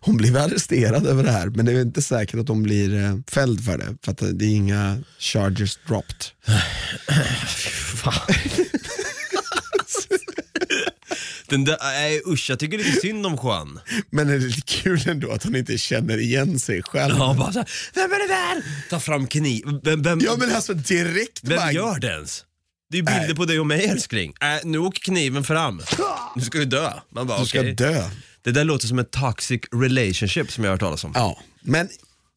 hon 0.00 0.16
blev 0.16 0.36
arresterad 0.36 1.06
över 1.06 1.22
det 1.24 1.30
här. 1.30 1.46
Men 1.46 1.66
det 1.66 1.72
är 1.72 1.82
inte 1.82 2.02
säkert 2.02 2.40
att 2.40 2.48
hon 2.48 2.62
blir 2.62 2.94
uh, 2.94 3.18
fälld 3.30 3.64
för 3.64 3.78
det. 3.78 3.96
För 4.04 4.12
att 4.12 4.38
det 4.38 4.44
är 4.44 4.54
inga 4.54 5.02
charges 5.18 5.78
dropped. 5.86 6.24
Fan. 7.96 8.34
Den 11.52 11.64
där, 11.64 11.76
nej 11.82 12.22
usch, 12.26 12.50
jag 12.50 12.58
tycker 12.58 12.78
lite 12.78 13.00
synd 13.00 13.26
om 13.26 13.38
Juan. 13.42 13.80
Men 14.10 14.26
det 14.26 14.34
är 14.34 14.38
lite 14.38 14.60
kul 14.60 15.08
ändå 15.08 15.30
att 15.32 15.44
hon 15.44 15.56
inte 15.56 15.78
känner 15.78 16.18
igen 16.18 16.60
sig 16.60 16.82
själv. 16.82 17.14
Ja, 17.18 17.34
bara 17.38 17.52
så 17.52 17.58
här, 17.58 17.68
vem 17.94 18.12
är 18.12 18.28
det 18.28 18.34
där? 18.34 18.62
Ta 18.90 19.00
fram 19.00 19.26
kniv. 19.26 19.64
Vem, 19.84 20.02
vem, 20.02 20.20
Ja 20.20 20.36
men 20.38 20.54
alltså 20.54 20.74
direkt 20.74 21.40
vem 21.42 21.56
bara- 21.58 21.72
gör 21.72 21.98
det 21.98 22.06
ens? 22.06 22.44
Det 22.90 22.96
är 22.96 22.98
ju 22.98 23.02
bilder 23.04 23.26
Nej. 23.26 23.34
på 23.36 23.44
dig 23.44 23.60
och 23.60 23.66
mig 23.66 23.84
älskling. 23.86 24.32
Äh, 24.40 24.48
nu 24.64 24.78
åker 24.78 25.00
kniven 25.00 25.44
fram. 25.44 25.82
Du 26.36 26.40
ska 26.44 26.58
ju 26.58 26.64
dö. 26.64 26.92
Man 27.14 27.26
bara, 27.26 27.40
Du 27.40 27.46
ska 27.46 27.60
okej. 27.60 27.72
dö. 27.74 28.08
Det 28.42 28.50
där 28.50 28.64
låter 28.64 28.86
som 28.86 28.98
en 28.98 29.04
toxic 29.04 29.60
relationship 29.72 30.52
som 30.52 30.64
jag 30.64 30.70
har 30.70 30.74
hört 30.74 30.80
talas 30.80 31.04
om. 31.04 31.12
Ja, 31.14 31.40
men 31.62 31.88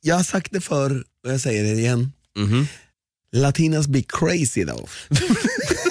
jag 0.01 0.15
har 0.15 0.23
sagt 0.23 0.51
det 0.51 0.61
förr 0.61 1.03
och 1.25 1.31
jag 1.31 1.41
säger 1.41 1.63
det 1.63 1.69
igen. 1.79 2.11
Mhm. 2.37 2.67
Latinas 3.35 3.87
be 3.87 4.01
crazy 4.07 4.65
though. 4.65 4.89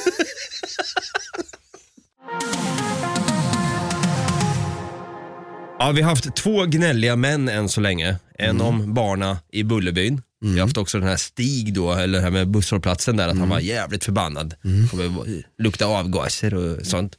Ja, 5.78 5.92
vi 5.92 6.02
har 6.02 6.10
haft 6.10 6.34
två 6.34 6.64
gnälliga 6.66 7.16
män 7.16 7.48
än 7.48 7.68
så 7.68 7.80
länge. 7.80 8.16
En 8.38 8.60
om 8.60 8.94
barna 8.94 9.38
i 9.52 9.62
Bullerbyn. 9.62 10.22
Vi 10.40 10.52
har 10.52 10.60
haft 10.60 10.76
också 10.76 10.98
den 10.98 11.08
här 11.08 11.16
Stig 11.16 11.74
då, 11.74 11.92
eller 11.92 12.18
det 12.18 12.24
här 12.24 12.30
med 12.30 12.48
busshållplatsen 12.48 13.16
där, 13.16 13.28
att 13.28 13.38
han 13.38 13.48
var 13.48 13.60
jävligt 13.60 14.04
förbannad. 14.04 14.54
Kommer 14.90 15.42
lukta 15.62 15.86
avgaser 15.86 16.54
och 16.54 16.86
sånt. 16.86 17.18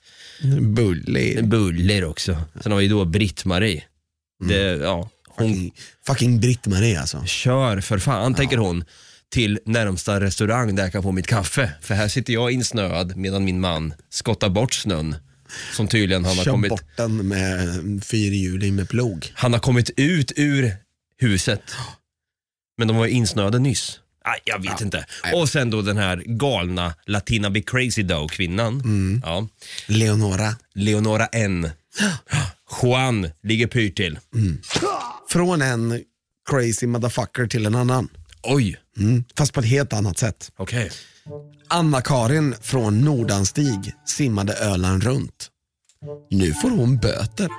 Bully. 0.61 1.41
Buller 1.41 2.05
också. 2.05 2.37
Sen 2.63 2.71
har 2.71 2.79
vi 2.79 2.87
då 2.87 3.05
Britt-Marie. 3.05 3.83
Det, 4.47 4.61
ja, 4.61 5.09
hon 5.27 5.47
Fucking, 5.47 5.73
fucking 6.07 6.39
Britt-Marie 6.39 6.99
alltså. 6.99 7.25
kör 7.25 7.81
för 7.81 7.99
fan, 7.99 8.33
tänker 8.33 8.57
hon, 8.57 8.83
till 9.29 9.59
närmsta 9.65 10.19
restaurang 10.19 10.75
där 10.75 10.83
jag 10.83 10.91
kan 10.91 11.03
få 11.03 11.11
mitt 11.11 11.27
kaffe. 11.27 11.71
För 11.81 11.93
här 11.93 12.07
sitter 12.07 12.33
jag 12.33 12.51
insnöad 12.51 13.15
medan 13.15 13.45
min 13.45 13.59
man 13.59 13.93
skottar 14.09 14.49
bort 14.49 14.73
snön. 14.73 15.15
Som 15.73 15.87
tydligen 15.87 16.25
han 16.25 16.37
har 16.37 16.43
Kör 16.43 16.51
kommit, 16.51 16.69
bort 16.69 16.83
den 16.97 17.27
med 17.27 17.59
fyrhjuling 18.05 18.75
med 18.75 18.89
plog. 18.89 19.31
han 19.35 19.53
har 19.53 19.59
kommit 19.59 19.89
ut 19.97 20.31
ur 20.35 20.71
huset. 21.17 21.61
Men 22.77 22.87
de 22.87 22.97
var 22.97 23.05
ju 23.05 23.11
insnöade 23.11 23.59
nyss. 23.59 23.99
Aj, 24.23 24.39
jag 24.45 24.61
vet 24.61 24.81
inte. 24.81 25.05
Och 25.33 25.49
sen 25.49 25.69
då 25.69 25.81
den 25.81 25.97
här 25.97 26.23
galna 26.25 26.93
Latina 27.05 27.49
Be 27.49 27.61
Crazy 27.61 28.03
Dough 28.03 28.27
kvinnan. 28.27 28.81
Ja. 29.25 29.47
Leonora. 29.87 30.55
Leonora 30.73 31.25
N. 31.25 31.69
Juan 32.81 33.29
ligger 33.43 33.67
pyrt 33.67 33.95
till. 33.95 34.19
Från 35.29 35.61
en 35.61 36.03
crazy 36.49 36.87
motherfucker 36.87 37.47
till 37.47 37.65
en 37.65 37.75
annan. 37.75 38.09
Oj, 38.45 38.79
Mm. 38.97 39.23
Fast 39.37 39.53
på 39.53 39.59
ett 39.59 39.65
helt 39.65 39.93
annat 39.93 40.17
sätt. 40.17 40.51
okej. 40.57 40.91
Anna-Karin 41.67 42.55
från 42.61 43.01
Nordanstig 43.01 43.93
simmade 44.05 44.53
Öland 44.53 45.03
runt. 45.03 45.49
Nu 46.29 46.53
får 46.53 46.69
hon 46.69 46.97
böter. 46.97 47.49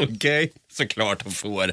Okej, 0.02 0.52
såklart 0.72 1.22
hon 1.22 1.32
får. 1.32 1.72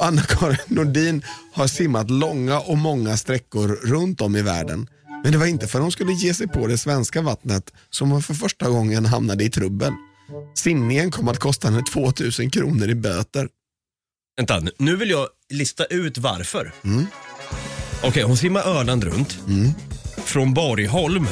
Anna-Karin 0.00 0.56
Nordin 0.66 1.22
har 1.52 1.66
simmat 1.66 2.10
långa 2.10 2.60
och 2.60 2.78
många 2.78 3.16
sträckor 3.16 3.68
runt 3.68 4.20
om 4.20 4.36
i 4.36 4.42
världen. 4.42 4.88
Men 5.22 5.32
det 5.32 5.38
var 5.38 5.46
inte 5.46 5.66
för 5.68 5.80
hon 5.80 5.92
skulle 5.92 6.12
ge 6.12 6.34
sig 6.34 6.48
på 6.48 6.66
det 6.66 6.78
svenska 6.78 7.22
vattnet 7.22 7.72
som 7.90 8.10
hon 8.10 8.22
för 8.22 8.34
första 8.34 8.68
gången 8.68 9.06
hamnade 9.06 9.44
i 9.44 9.50
trubbel. 9.50 9.92
Simningen 10.54 11.10
kom 11.10 11.28
att 11.28 11.38
kosta 11.38 11.68
henne 11.68 11.82
2000 11.92 12.50
kronor 12.50 12.88
i 12.88 12.94
böter. 12.94 13.48
Vänta, 14.40 14.62
nu- 14.78 14.96
vill 14.96 15.10
jag 15.10 15.28
lista 15.50 15.84
ut 15.84 16.18
varför. 16.18 16.72
Okej, 18.02 18.22
hon 18.22 18.36
simmar 18.36 18.60
Öland 18.62 19.04
runt. 19.04 19.38
Från 20.24 20.54
Borgholm 20.54 21.26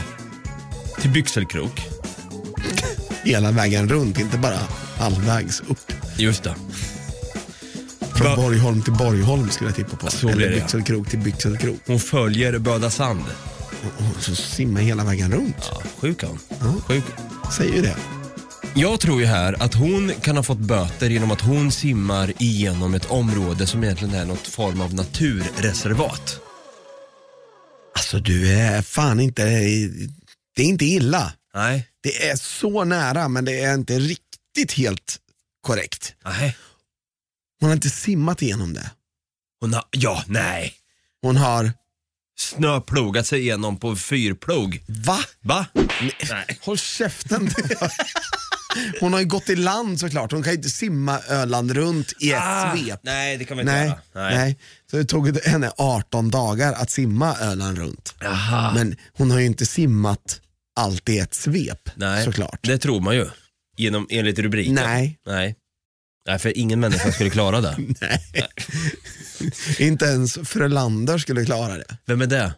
till 1.00 1.10
Byxelkrok. 1.10 1.80
Hela 3.24 3.50
vägen 3.50 3.88
runt, 3.88 4.18
inte 4.18 4.38
bara 4.38 4.58
halvvägs 4.98 5.60
upp. 5.68 5.92
Just 6.16 6.42
det. 6.42 6.54
Från 8.14 8.26
Va- 8.30 8.36
Borgholm 8.36 8.82
till 8.82 8.92
Borgholm 8.92 9.50
skulle 9.50 9.70
jag 9.70 9.76
tippa 9.76 9.96
på. 9.96 10.10
Så 10.10 10.26
blir 10.26 10.36
Eller 10.36 10.48
det, 10.48 10.56
ja. 10.56 10.62
Byxelkrok 10.62 11.08
till 11.08 11.18
Byxelkrok. 11.18 11.78
Hon 11.86 12.00
följer 12.00 12.58
Böda 12.58 12.90
Sand. 12.90 13.24
Och 13.82 14.16
och 14.16 14.22
så 14.22 14.34
simmar 14.34 14.80
hela 14.80 15.04
vägen 15.04 15.32
runt. 15.32 15.56
Ja, 15.70 15.82
sjuk 15.98 16.22
han. 16.24 16.38
Sjuk. 16.86 17.04
Säger 17.56 17.74
ju 17.74 17.82
det. 17.82 17.96
Jag 18.74 19.00
tror 19.00 19.20
ju 19.20 19.26
här 19.26 19.62
att 19.62 19.74
hon 19.74 20.12
kan 20.20 20.36
ha 20.36 20.42
fått 20.42 20.58
böter 20.58 21.10
genom 21.10 21.30
att 21.30 21.40
hon 21.40 21.72
simmar 21.72 22.32
igenom 22.38 22.94
ett 22.94 23.06
område 23.06 23.66
som 23.66 23.84
egentligen 23.84 24.14
är 24.14 24.24
något 24.24 24.46
form 24.46 24.80
av 24.80 24.94
naturreservat. 24.94 26.40
Alltså 27.94 28.18
du 28.18 28.52
är 28.52 28.82
fan 28.82 29.20
inte, 29.20 29.44
det 30.56 30.62
är 30.62 30.66
inte 30.66 30.84
illa. 30.84 31.32
Nej. 31.54 31.88
Det 32.02 32.28
är 32.28 32.36
så 32.36 32.84
nära 32.84 33.28
men 33.28 33.44
det 33.44 33.60
är 33.60 33.74
inte 33.74 33.98
riktigt 33.98 34.72
helt 34.72 35.18
korrekt. 35.60 36.14
Nej. 36.24 36.56
Hon 37.60 37.68
har 37.68 37.74
inte 37.74 37.90
simmat 37.90 38.42
igenom 38.42 38.74
det. 38.74 38.90
Hon 39.60 39.74
har, 39.74 39.84
ja, 39.90 40.24
nej. 40.26 40.74
Hon 41.22 41.36
har, 41.36 41.72
Snöplogat 42.38 43.26
sig 43.26 43.40
igenom 43.40 43.76
på 43.80 43.96
fyrplog. 43.96 44.82
va? 44.86 45.18
Va? 45.40 45.66
Nej. 46.30 46.58
Håll 46.60 46.78
käften. 46.78 47.50
Hon 49.00 49.12
har 49.12 49.20
ju 49.20 49.26
gått 49.26 49.48
i 49.50 49.56
land 49.56 50.00
såklart. 50.00 50.32
Hon 50.32 50.42
kan 50.42 50.52
ju 50.52 50.56
inte 50.56 50.70
simma 50.70 51.20
Öland 51.28 51.70
runt 51.70 52.12
i 52.20 52.32
ett 52.32 52.38
Ah, 52.42 52.76
svep. 52.76 53.00
Nej, 53.02 53.36
det 53.36 53.44
kan 53.44 53.56
vi 53.56 53.60
inte 53.60 53.72
Nej, 53.72 53.86
göra. 54.14 54.30
nej. 54.30 54.58
Så 54.90 54.96
det 54.96 55.04
tog 55.04 55.38
henne 55.38 55.70
18 55.76 56.30
dagar 56.30 56.72
att 56.72 56.90
simma 56.90 57.36
Öland 57.36 57.78
runt. 57.78 58.14
Aha. 58.24 58.72
Men 58.74 58.96
hon 59.12 59.30
har 59.30 59.38
ju 59.38 59.46
inte 59.46 59.66
simmat 59.66 60.40
allt 60.76 61.08
i 61.08 61.18
ett 61.18 61.34
svep 61.34 61.90
Nej, 61.94 62.24
såklart. 62.24 62.58
det 62.62 62.78
tror 62.78 63.00
man 63.00 63.14
ju. 63.16 63.26
Genom, 63.76 64.06
enligt 64.10 64.38
rubriken. 64.38 64.74
Nej. 64.74 65.18
Nej. 65.26 65.56
Nej, 66.28 66.38
för 66.38 66.58
ingen 66.58 66.80
människa 66.80 67.12
skulle 67.12 67.30
klara 67.30 67.60
det. 67.60 67.76
Inte 69.78 70.04
ens 70.04 70.38
Frölander 70.44 71.18
skulle 71.18 71.44
klara 71.44 71.76
det. 71.76 71.96
Vem 72.06 72.22
är 72.22 72.26
det? 72.26 72.54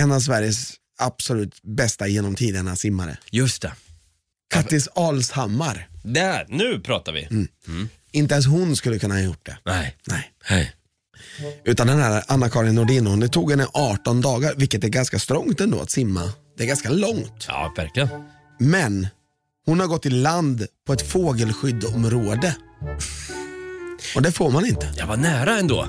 En 0.00 0.12
av 0.12 0.20
Sveriges 0.20 0.72
absolut 0.98 1.62
bästa 1.62 2.06
genom 2.08 2.34
tiderna 2.34 2.76
simmare. 2.76 3.16
Just 3.30 3.62
det. 3.62 3.72
Kattis 4.52 4.88
Alshammar. 4.94 5.88
Där, 6.04 6.46
nu 6.48 6.80
pratar 6.80 7.12
vi. 7.12 7.24
Mm. 7.30 7.48
Inte 8.12 8.34
ens 8.34 8.46
hon 8.46 8.76
skulle 8.76 8.98
kunna 8.98 9.14
ha 9.14 9.20
gjort 9.20 9.46
det. 9.46 9.56
Nej. 9.64 9.96
Nej. 10.08 10.30
Nej. 10.50 10.72
Utan 11.64 11.86
den 11.86 11.98
här 11.98 12.22
Anna-Karin 12.28 12.74
Nordin, 12.74 13.06
hon, 13.06 13.20
det 13.20 13.28
tog 13.28 13.50
henne 13.50 13.66
18 13.72 14.20
dagar, 14.20 14.54
vilket 14.56 14.84
är 14.84 14.88
ganska 14.88 15.18
strångt 15.18 15.60
ändå 15.60 15.80
att 15.80 15.90
simma. 15.90 16.32
Det 16.56 16.62
är 16.62 16.66
ganska 16.68 16.90
långt. 16.90 17.44
Ja, 17.48 17.72
verkligen. 17.76 18.08
Men 18.58 19.06
hon 19.66 19.80
har 19.80 19.86
gått 19.86 20.06
i 20.06 20.10
land 20.10 20.66
på 20.86 20.92
ett 20.92 21.08
fågelskyddsområde. 21.10 22.56
Och 24.16 24.22
det 24.22 24.32
får 24.32 24.50
man 24.50 24.66
inte. 24.66 24.92
Jag 24.96 25.06
var 25.06 25.16
nära 25.16 25.58
ändå. 25.58 25.86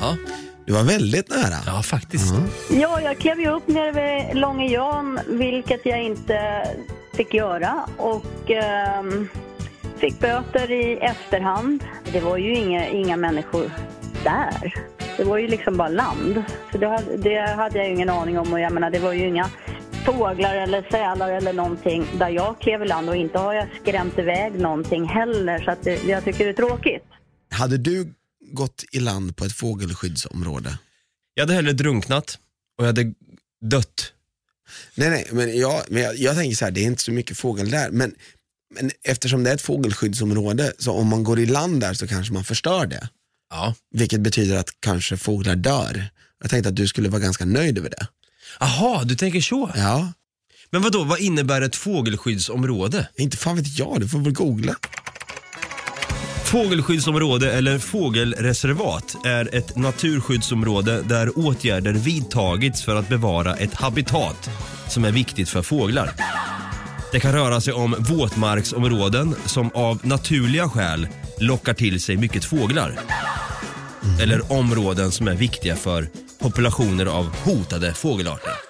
Ja, 0.00 0.16
Du 0.66 0.72
var 0.72 0.82
väldigt 0.82 1.28
nära. 1.28 1.56
ja 1.66 1.82
faktiskt. 1.82 2.34
Ja, 2.70 3.00
jag 3.00 3.18
klev 3.18 3.40
ju 3.40 3.48
upp 3.50 3.68
nere 3.68 3.92
vid 3.92 4.36
Långe 4.36 4.66
Jan, 4.72 5.20
vilket 5.28 5.80
jag 5.84 6.02
inte 6.04 6.66
fick 7.16 7.34
göra. 7.34 7.88
Och 7.96 8.50
ehm, 8.50 9.28
fick 9.98 10.20
böter 10.20 10.70
i 10.70 10.96
efterhand. 10.96 11.84
Det 12.12 12.20
var 12.20 12.36
ju 12.36 12.54
inga, 12.54 12.88
inga 12.88 13.16
människor 13.16 13.70
där. 14.24 14.74
Det 15.16 15.24
var 15.24 15.38
ju 15.38 15.48
liksom 15.48 15.76
bara 15.76 15.88
land. 15.88 16.44
Så 16.72 16.78
det, 16.78 16.86
hade- 16.88 17.16
det 17.16 17.50
hade 17.56 17.78
jag 17.78 17.86
ju 17.86 17.92
ingen 17.94 18.10
aning 18.10 18.38
om. 18.38 18.52
Och 18.52 18.60
jag 18.60 18.72
menar, 18.72 18.90
det 18.90 18.98
var 18.98 19.12
ju 19.12 19.28
inga 19.28 19.50
fåglar 20.04 20.54
eller 20.54 20.82
sälar 20.90 21.28
eller 21.32 21.52
någonting 21.52 22.06
där 22.18 22.28
jag 22.28 22.58
klev 22.60 22.82
i 22.82 22.86
land. 22.86 23.08
Och 23.08 23.16
inte 23.16 23.38
har 23.38 23.54
jag 23.54 23.68
skrämt 23.82 24.18
iväg 24.18 24.60
någonting 24.60 25.04
heller. 25.08 25.58
Så 25.64 25.70
att 25.70 25.82
det, 25.84 26.04
jag 26.04 26.24
tycker 26.24 26.44
det 26.44 26.50
är 26.50 26.54
tråkigt. 26.54 27.04
Hade 27.50 27.78
du 27.78 28.12
gått 28.52 28.84
i 28.92 29.00
land 29.00 29.36
på 29.36 29.44
ett 29.44 29.52
fågelskyddsområde? 29.52 30.78
Jag 31.34 31.42
hade 31.42 31.54
hellre 31.54 31.72
drunknat 31.72 32.38
och 32.78 32.84
jag 32.84 32.86
hade 32.86 33.14
dött 33.60 34.12
Nej, 34.94 35.10
nej, 35.10 35.28
men, 35.32 35.58
jag, 35.58 35.82
men 35.88 36.02
jag, 36.02 36.16
jag 36.16 36.36
tänker 36.36 36.56
så 36.56 36.64
här, 36.64 36.72
det 36.72 36.80
är 36.80 36.84
inte 36.84 37.02
så 37.02 37.12
mycket 37.12 37.38
fågel 37.38 37.70
där. 37.70 37.90
Men, 37.90 38.14
men 38.74 38.90
eftersom 39.02 39.44
det 39.44 39.50
är 39.50 39.54
ett 39.54 39.62
fågelskyddsområde, 39.62 40.72
så 40.78 40.92
om 40.92 41.06
man 41.08 41.24
går 41.24 41.38
i 41.40 41.46
land 41.46 41.80
där 41.80 41.94
så 41.94 42.06
kanske 42.06 42.32
man 42.32 42.44
förstör 42.44 42.86
det. 42.86 43.08
Ja. 43.50 43.74
Vilket 43.94 44.20
betyder 44.20 44.56
att 44.56 44.70
kanske 44.80 45.16
fåglar 45.16 45.56
dör. 45.56 46.08
Jag 46.42 46.50
tänkte 46.50 46.68
att 46.68 46.76
du 46.76 46.88
skulle 46.88 47.08
vara 47.08 47.20
ganska 47.20 47.44
nöjd 47.44 47.78
över 47.78 47.90
det. 47.90 48.06
Aha, 48.60 49.02
du 49.04 49.14
tänker 49.14 49.40
så. 49.40 49.70
Ja, 49.76 50.12
Men 50.70 50.82
vad 50.82 50.92
då? 50.92 51.04
vad 51.04 51.20
innebär 51.20 51.62
ett 51.62 51.76
fågelskyddsområde? 51.76 53.08
inte 53.16 53.36
fan 53.36 53.56
vet 53.56 53.78
jag, 53.78 54.00
du 54.00 54.08
får 54.08 54.18
väl 54.18 54.32
googla. 54.32 54.76
Fågelskyddsområde 56.56 57.52
eller 57.52 57.78
fågelreservat 57.78 59.16
är 59.24 59.54
ett 59.54 59.76
naturskyddsområde 59.76 61.02
där 61.02 61.38
åtgärder 61.38 61.92
vidtagits 61.92 62.82
för 62.82 62.96
att 62.96 63.08
bevara 63.08 63.56
ett 63.56 63.74
habitat 63.74 64.50
som 64.88 65.04
är 65.04 65.12
viktigt 65.12 65.48
för 65.48 65.62
fåglar. 65.62 66.10
Det 67.12 67.20
kan 67.20 67.32
röra 67.32 67.60
sig 67.60 67.72
om 67.72 67.96
våtmarksområden 67.98 69.34
som 69.46 69.70
av 69.74 70.00
naturliga 70.02 70.68
skäl 70.68 71.08
lockar 71.40 71.74
till 71.74 72.00
sig 72.00 72.16
mycket 72.16 72.44
fåglar. 72.44 72.98
Eller 74.22 74.52
områden 74.52 75.10
som 75.10 75.28
är 75.28 75.34
viktiga 75.34 75.76
för 75.76 76.08
populationer 76.38 77.06
av 77.06 77.24
hotade 77.44 77.94
fågelarter. 77.94 78.65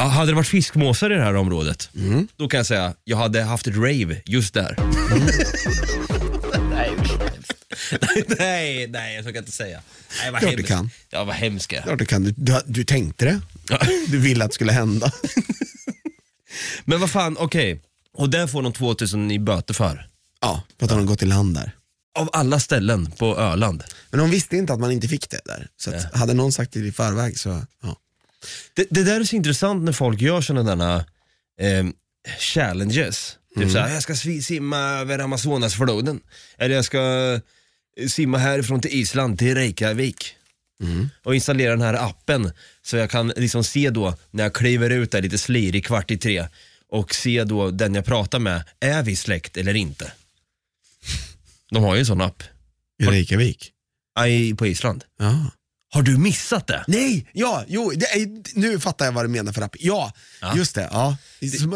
Ja, 0.00 0.06
hade 0.06 0.30
det 0.30 0.34
varit 0.34 0.46
fiskmåsar 0.46 1.12
i 1.12 1.14
det 1.14 1.22
här 1.22 1.34
området, 1.36 1.90
då 2.36 2.48
kan 2.48 2.58
jag 2.58 2.66
säga 2.66 2.94
jag 3.04 3.16
hade 3.16 3.42
haft 3.42 3.66
ett 3.66 3.76
rave 3.76 4.22
just 4.24 4.54
där. 4.54 4.76
nej, 6.70 8.24
nej, 8.38 8.86
nej, 8.88 9.14
jag 9.14 9.24
ska 9.24 9.38
inte 9.38 9.52
säga. 9.52 9.80
Nej, 10.22 10.30
vad 10.30 10.40
Klart 10.40 10.50
du 10.50 10.56
hemskt. 10.56 10.68
kan. 10.68 10.90
Ja, 11.10 11.24
vad 11.24 11.34
hemskt. 11.34 11.68
Klart 11.68 11.98
du 11.98 12.04
kan, 12.04 12.24
du, 12.24 12.34
du, 12.36 12.60
du 12.66 12.84
tänkte 12.84 13.24
det. 13.24 13.40
Du 14.08 14.18
ville 14.18 14.44
att 14.44 14.50
det 14.50 14.54
skulle 14.54 14.72
hända. 14.72 15.12
Men 16.84 17.00
vad 17.00 17.10
fan, 17.10 17.36
okej. 17.38 17.82
Och 18.14 18.30
där 18.30 18.46
får 18.46 18.62
de 18.62 18.72
2000 18.72 19.30
i 19.30 19.38
böter 19.38 19.74
för. 19.74 20.06
Ja, 20.40 20.62
för 20.78 20.84
att 20.84 20.90
de 20.90 20.98
har 20.98 21.06
gått 21.06 21.22
i 21.22 21.26
land 21.26 21.54
där. 21.54 21.72
Av 22.18 22.30
alla 22.32 22.60
ställen 22.60 23.10
på 23.10 23.38
Öland. 23.38 23.84
Men 24.10 24.20
de 24.20 24.30
visste 24.30 24.56
inte 24.56 24.72
att 24.72 24.80
man 24.80 24.92
inte 24.92 25.08
fick 25.08 25.30
det 25.30 25.40
där. 25.44 25.68
Så 25.76 25.94
att, 25.94 26.14
hade 26.14 26.34
någon 26.34 26.52
sagt 26.52 26.72
det 26.72 26.80
i 26.80 26.92
förväg 26.92 27.38
så, 27.38 27.62
ja. 27.82 27.96
Det, 28.74 28.86
det 28.90 29.04
där 29.04 29.20
är 29.20 29.24
så 29.24 29.36
intressant 29.36 29.84
när 29.84 29.92
folk 29.92 30.20
gör 30.20 30.40
sådana 30.40 31.04
eh, 31.60 31.86
challenges. 32.38 33.36
Typ 33.54 33.70
såhär, 33.72 33.94
jag 33.94 34.02
ska 34.02 34.14
simma 34.42 34.78
över 34.78 35.18
Amazonasfloden. 35.18 36.20
Eller 36.58 36.74
jag 36.74 36.84
ska 36.84 37.32
eh, 37.96 38.06
simma 38.08 38.38
härifrån 38.38 38.80
till 38.80 38.94
Island, 38.94 39.38
till 39.38 39.54
Reykjavik. 39.54 40.36
Och 41.22 41.34
installera 41.34 41.70
den 41.70 41.80
här 41.80 41.94
appen 41.94 42.52
så 42.82 42.96
jag 42.96 43.10
kan 43.10 43.28
liksom 43.28 43.64
se 43.64 43.90
då 43.90 44.16
när 44.30 44.42
jag 44.42 44.54
kliver 44.54 44.90
ut 44.90 45.10
där 45.10 45.22
lite 45.22 45.38
slirig 45.38 45.86
kvart 45.86 46.10
i 46.10 46.18
tre 46.18 46.46
och 46.88 47.14
se 47.14 47.44
då 47.44 47.70
den 47.70 47.94
jag 47.94 48.04
pratar 48.04 48.38
med, 48.38 48.62
är 48.80 49.02
vi 49.02 49.16
släkt 49.16 49.56
eller 49.56 49.74
inte? 49.74 50.12
De 51.70 51.82
har 51.82 51.94
ju 51.94 52.00
en 52.00 52.06
sån 52.06 52.20
app. 52.20 52.42
I 53.02 53.06
Reykjavik. 53.06 53.72
I, 54.28 54.54
på 54.54 54.66
Island. 54.66 55.04
Ja. 55.18 55.50
Har 55.92 56.02
du 56.02 56.16
missat 56.18 56.66
det? 56.66 56.84
Nej, 56.88 57.26
ja, 57.32 57.64
jo, 57.68 57.92
det 57.96 58.06
är, 58.06 58.58
nu 58.58 58.80
fattar 58.80 59.04
jag 59.04 59.12
vad 59.12 59.24
du 59.24 59.28
menar 59.28 59.52
för 59.52 59.62
app. 59.62 59.76
Ja, 59.78 60.12
Ja. 60.40 60.56
just 60.56 60.74
det. 60.74 60.88
Ja. 60.92 61.16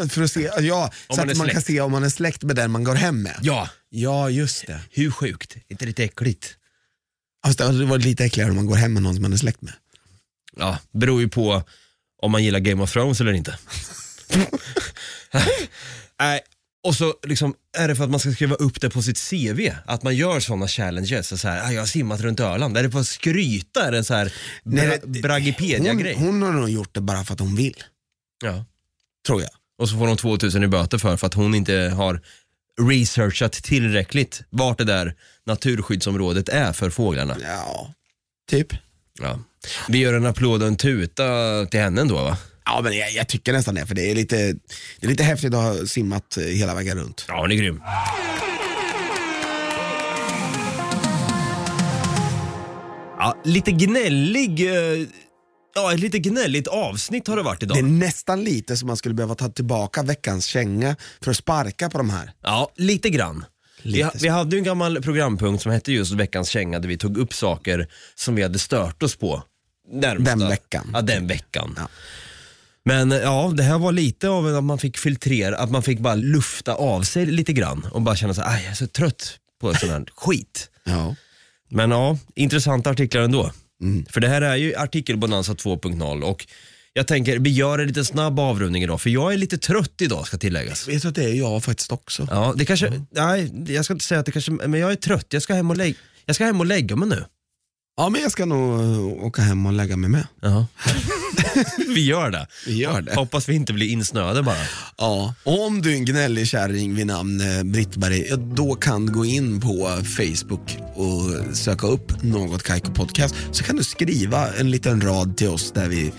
För 0.09 0.21
att 0.23 0.31
se, 0.31 0.49
ja, 0.59 0.91
så 1.09 1.15
man 1.15 1.27
är 1.27 1.31
att 1.31 1.37
man 1.37 1.49
kan 1.49 1.61
se 1.61 1.81
om 1.81 1.91
man 1.91 2.03
är 2.03 2.09
släkt 2.09 2.43
med 2.43 2.55
den 2.55 2.71
man 2.71 2.83
går 2.83 2.95
hem 2.95 3.21
med. 3.23 3.39
Ja. 3.41 3.69
Ja, 3.89 4.29
just 4.29 4.67
det. 4.67 4.79
Hur 4.91 5.11
sjukt? 5.11 5.55
inte 5.67 5.85
lite 5.85 6.03
äckligt? 6.03 6.55
Fast 7.45 7.57
det 7.57 7.85
var 7.85 7.97
lite 7.97 8.25
äckligare 8.25 8.49
om 8.49 8.55
man 8.55 8.65
går 8.65 8.75
hem 8.75 8.93
med 8.93 9.03
någon 9.03 9.13
som 9.15 9.21
man 9.21 9.33
är 9.33 9.37
släkt 9.37 9.61
med. 9.61 9.73
Ja, 10.57 10.77
beror 10.91 11.21
ju 11.21 11.29
på 11.29 11.63
om 12.21 12.31
man 12.31 12.43
gillar 12.43 12.59
Game 12.59 12.83
of 12.83 12.91
Thrones 12.93 13.21
eller 13.21 13.33
inte. 13.33 13.57
Nej, 16.19 16.41
och 16.85 16.95
så 16.95 17.13
liksom, 17.23 17.53
är 17.77 17.87
det 17.87 17.95
för 17.95 18.03
att 18.03 18.09
man 18.09 18.19
ska 18.19 18.31
skriva 18.31 18.55
upp 18.55 18.81
det 18.81 18.89
på 18.89 19.01
sitt 19.01 19.29
CV, 19.29 19.71
att 19.85 20.03
man 20.03 20.15
gör 20.15 20.39
sådana 20.39 20.67
challenges. 20.67 21.27
Så 21.27 21.37
så 21.37 21.47
här, 21.47 21.67
"Ah, 21.67 21.71
jag 21.71 21.81
har 21.81 21.85
simmat 21.87 22.21
runt 22.21 22.39
Öland. 22.39 22.77
Är 22.77 22.83
det 22.83 22.91
för 22.91 22.99
att 22.99 23.07
skryta? 23.07 23.87
Är 23.87 23.91
det 23.91 23.97
en 23.97 24.03
så 24.05 24.13
här 24.13 24.33
bra, 24.63 24.97
Bragipedia-grej? 25.21 26.13
Hon, 26.13 26.25
hon 26.27 26.41
har 26.41 26.51
nog 26.53 26.69
gjort 26.69 26.93
det 26.93 27.01
bara 27.01 27.23
för 27.23 27.33
att 27.33 27.39
hon 27.39 27.55
vill, 27.55 27.83
Ja. 28.43 28.65
tror 29.27 29.41
jag. 29.41 29.49
Och 29.81 29.89
så 29.89 29.97
får 29.97 30.07
hon 30.07 30.17
2000 30.17 30.63
i 30.63 30.67
böter 30.67 30.97
för, 30.97 31.17
för 31.17 31.27
att 31.27 31.33
hon 31.33 31.55
inte 31.55 31.73
har 31.95 32.21
researchat 32.89 33.51
tillräckligt 33.53 34.41
vart 34.49 34.77
det 34.77 34.83
där 34.83 35.15
naturskyddsområdet 35.45 36.49
är 36.49 36.73
för 36.73 36.89
fåglarna. 36.89 37.37
Ja, 37.43 37.93
typ. 38.49 38.67
Ja. 39.21 39.39
Vi 39.89 39.97
gör 39.97 40.13
en 40.13 40.25
applåd 40.25 40.61
och 40.61 40.67
en 40.67 40.75
tuta 40.77 41.23
till 41.65 41.79
henne 41.79 42.01
ändå 42.01 42.15
va? 42.15 42.37
Ja, 42.65 42.81
men 42.83 42.97
jag, 42.97 43.11
jag 43.11 43.27
tycker 43.27 43.53
nästan 43.53 43.75
det, 43.75 43.85
för 43.85 43.95
det 43.95 44.11
är, 44.11 44.15
lite, 44.15 44.35
det 44.99 45.05
är 45.05 45.07
lite 45.07 45.23
häftigt 45.23 45.53
att 45.53 45.63
ha 45.63 45.85
simmat 45.85 46.37
hela 46.37 46.75
vägen 46.75 46.97
runt. 46.97 47.25
Ja, 47.27 47.39
hon 47.41 47.51
är 47.51 47.55
grym. 47.55 47.81
Ja, 53.17 53.37
lite 53.43 53.71
gnällig, 53.71 54.59
eh, 54.69 55.07
ja 55.75 55.93
ett 55.93 55.99
lite 55.99 56.19
gnälligt 56.19 56.67
avsnitt 56.67 57.27
har 57.27 57.37
det 57.37 57.43
varit 57.43 57.63
idag. 57.63 57.77
Det 57.77 57.81
är 57.81 57.83
nästan 57.83 58.43
lite 58.43 58.77
som 58.77 58.87
man 58.87 58.97
skulle 58.97 59.15
behöva 59.15 59.35
ta 59.35 59.49
tillbaka 59.49 60.03
veckans 60.03 60.45
känga 60.45 60.95
för 61.21 61.31
att 61.31 61.37
sparka 61.37 61.89
på 61.89 61.97
de 61.97 62.09
här. 62.09 62.31
Ja, 62.43 62.71
lite 62.75 63.09
grann. 63.09 63.45
Vi, 63.83 63.91
Lite 63.91 64.11
vi 64.21 64.27
hade 64.27 64.55
ju 64.55 64.57
en 64.57 64.63
gammal 64.63 65.01
programpunkt 65.01 65.63
som 65.63 65.71
hette 65.71 65.91
just 65.91 66.11
veckans 66.11 66.49
känga 66.49 66.79
där 66.79 66.87
vi 66.87 66.97
tog 66.97 67.17
upp 67.17 67.33
saker 67.33 67.87
som 68.15 68.35
vi 68.35 68.43
hade 68.43 68.59
stört 68.59 69.03
oss 69.03 69.15
på. 69.15 69.43
Närmsta. 69.91 70.35
Den 70.35 70.47
veckan. 70.49 70.89
Ja, 70.93 71.01
den 71.01 71.27
veckan. 71.27 71.75
Ja. 71.77 71.87
Men 72.85 73.11
eh, 73.11 73.17
ja, 73.17 73.53
det 73.57 73.63
här 73.63 73.77
var 73.77 73.91
lite 73.91 74.29
av 74.29 74.55
att 74.55 74.63
man 74.63 74.79
fick 74.79 74.97
filtrera, 74.97 75.57
att 75.57 75.71
man 75.71 75.83
fick 75.83 75.99
bara 75.99 76.15
lufta 76.15 76.73
av 76.73 77.01
sig 77.01 77.25
lite 77.25 77.53
grann 77.53 77.87
och 77.91 78.01
bara 78.01 78.15
känna 78.15 78.33
så 78.33 78.41
här, 78.41 78.55
"Aj, 78.55 78.61
jag 78.63 78.71
är 78.71 78.75
så 78.75 78.87
trött 78.87 79.39
på 79.61 79.73
sån 79.73 79.89
här 79.89 80.05
skit. 80.15 80.69
Ja. 80.83 81.15
Men 81.69 81.91
ja, 81.91 82.17
intressanta 82.35 82.89
artiklar 82.89 83.21
ändå. 83.21 83.51
Mm. 83.81 84.05
För 84.09 84.21
det 84.21 84.27
här 84.27 84.41
är 84.41 84.55
ju 84.55 84.75
artikelbonanza 84.75 85.53
2.0 85.53 86.21
och 86.23 86.47
jag 86.93 87.07
tänker 87.07 87.39
vi 87.39 87.49
gör 87.49 87.79
en 87.79 87.87
lite 87.87 88.05
snabb 88.05 88.39
avrundning 88.39 88.83
idag 88.83 89.01
för 89.01 89.09
jag 89.09 89.33
är 89.33 89.37
lite 89.37 89.57
trött 89.57 90.01
idag 90.01 90.27
ska 90.27 90.37
tilläggas. 90.37 90.87
Vet 90.87 91.01
du 91.01 91.07
att 91.07 91.15
det 91.15 91.23
är 91.23 91.33
jag 91.33 91.63
faktiskt 91.63 91.91
också? 91.91 92.27
Ja, 92.31 92.53
det 92.57 92.65
kanske, 92.65 93.01
nej 93.11 93.51
jag 93.67 93.85
ska 93.85 93.93
inte 93.93 94.05
säga 94.05 94.19
att 94.19 94.25
det 94.25 94.31
kanske, 94.31 94.51
men 94.51 94.73
jag 94.79 94.91
är 94.91 94.95
trött. 94.95 95.25
Jag 95.29 95.41
ska 95.41 95.53
hem 95.53 95.69
och, 95.69 95.77
lägga, 95.77 95.95
jag 96.25 96.35
ska 96.35 96.45
hem 96.45 96.59
och 96.59 96.65
lägga 96.65 96.95
mig 96.95 97.09
nu. 97.09 97.25
Ja, 97.97 98.09
men 98.09 98.21
jag 98.21 98.31
ska 98.31 98.45
nog 98.45 98.81
eh, 98.81 99.25
åka 99.25 99.41
hem 99.41 99.65
och 99.65 99.73
lägga 99.73 99.97
mig 99.97 100.09
med. 100.09 100.27
Ja. 100.41 100.65
vi 101.95 102.05
gör 102.05 102.31
det. 102.31 102.47
Vi 102.65 102.77
gör 102.77 103.01
det. 103.01 103.15
Hoppas 103.15 103.49
vi 103.49 103.55
inte 103.55 103.73
blir 103.73 103.87
insnöade 103.87 104.43
bara. 104.43 104.57
Ja, 104.97 105.33
och 105.43 105.65
om 105.65 105.81
du 105.81 105.91
är 105.91 105.95
en 105.95 106.05
gnällig 106.05 106.47
kärring 106.47 106.95
vid 106.95 107.07
namn 107.07 107.41
eh, 107.41 107.63
Britt-Marie, 107.63 108.27
ja, 108.29 108.35
då 108.35 108.75
kan 108.75 109.05
du 109.05 109.13
gå 109.13 109.25
in 109.25 109.61
på 109.61 110.01
Facebook 110.17 110.77
och 110.95 111.55
söka 111.55 111.87
upp 111.87 112.23
något 112.23 112.63
Kaiko 112.63 112.91
Podcast. 112.91 113.35
Så 113.51 113.63
kan 113.63 113.75
du 113.75 113.83
skriva 113.83 114.53
en 114.53 114.71
liten 114.71 115.01
rad 115.01 115.37
till 115.37 115.49
oss 115.49 115.71
där 115.71 115.87
vi 115.87 116.13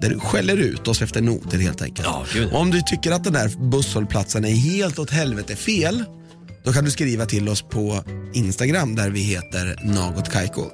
där 0.00 0.10
du 0.10 0.20
skäller 0.20 0.56
ut 0.56 0.88
oss 0.88 1.02
efter 1.02 1.20
noter 1.20 1.58
helt 1.58 1.82
enkelt. 1.82 2.08
Ja, 2.08 2.24
om 2.52 2.70
du 2.70 2.82
tycker 2.82 3.12
att 3.12 3.24
den 3.24 3.32
där 3.32 3.70
busshållplatsen 3.70 4.44
är 4.44 4.54
helt 4.54 4.98
åt 4.98 5.10
helvete 5.10 5.56
fel, 5.56 6.04
då 6.68 6.72
kan 6.72 6.84
du 6.84 6.90
skriva 6.90 7.26
till 7.26 7.48
oss 7.48 7.62
på 7.62 8.04
Instagram 8.32 8.94
där 8.94 9.10
vi 9.10 9.20
heter 9.20 9.80
Något 9.84 10.32
Kaiko. 10.32 10.64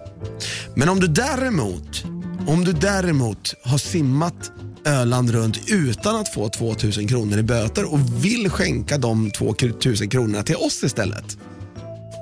Men 0.74 0.88
om 0.88 1.00
du 1.00 1.06
däremot, 1.06 2.04
om 2.46 2.64
du 2.64 2.72
däremot 2.72 3.54
har 3.62 3.78
simmat 3.78 4.52
Öland 4.84 5.30
runt 5.30 5.70
utan 5.70 6.16
att 6.16 6.28
få 6.28 6.48
2000 6.48 7.08
kronor 7.08 7.38
i 7.38 7.42
böter 7.42 7.92
och 7.92 8.24
vill 8.24 8.50
skänka 8.50 8.98
de 8.98 9.30
2000 9.30 10.08
kronorna 10.08 10.42
till 10.42 10.56
oss 10.56 10.84
istället. 10.84 11.38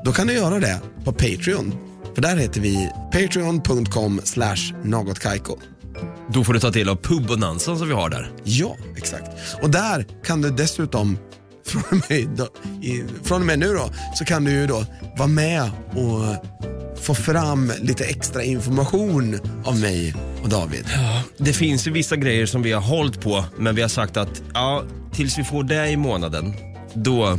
Då 0.04 0.12
kan 0.12 0.26
du 0.26 0.32
göra 0.32 0.58
det 0.58 0.80
på 1.04 1.12
Patreon. 1.12 1.74
För 2.14 2.22
där 2.22 2.37
heter 2.37 2.61
vi 2.61 2.90
patreon.com 3.12 4.20
slash 4.24 4.74
någotkaiko. 4.85 5.56
Då 6.35 6.44
får 6.44 6.52
du 6.52 6.61
ta 6.61 6.70
del 6.70 6.88
av 6.88 6.96
pubbonanzan 6.96 7.78
som 7.78 7.88
vi 7.88 7.94
har 7.94 8.11
där. 8.11 8.32
Ja, 8.44 8.76
exakt. 8.96 9.30
Och 9.62 9.70
där 9.70 10.06
kan 10.24 10.42
du 10.42 10.50
dessutom, 10.50 11.18
från 11.66 11.83
och 11.90 12.11
med, 12.11 12.29
då, 12.37 12.48
i, 12.83 13.05
från 13.25 13.40
och 13.40 13.46
med 13.46 13.59
nu 13.59 13.75
då, 13.75 13.90
så 14.14 14.25
kan 14.25 14.44
du 14.44 14.51
ju 14.51 14.66
då 14.66 14.87
vara 15.16 15.29
med 15.29 15.70
och 15.90 16.46
få 17.03 17.14
fram 17.14 17.72
lite 17.81 18.05
extra 18.05 18.42
information 18.44 19.38
av 19.64 19.81
mig 19.81 20.14
och 20.42 20.48
David. 20.48 20.87
Det 21.38 21.53
finns 21.53 21.87
ju 21.87 21.90
vissa 21.90 22.16
grejer 22.16 22.46
som 22.46 22.62
vi 22.62 22.72
har 22.72 22.81
hållit 22.81 23.20
på, 23.20 23.44
men 23.59 23.75
vi 23.75 23.83
har 23.83 23.88
sagt 23.88 24.16
att 24.16 24.42
ja, 24.55 24.83
tills 25.14 25.38
vi 25.38 25.44
får 25.44 25.64
det 25.64 25.88
i 25.88 25.96
månaden, 25.96 26.55
då 26.94 27.38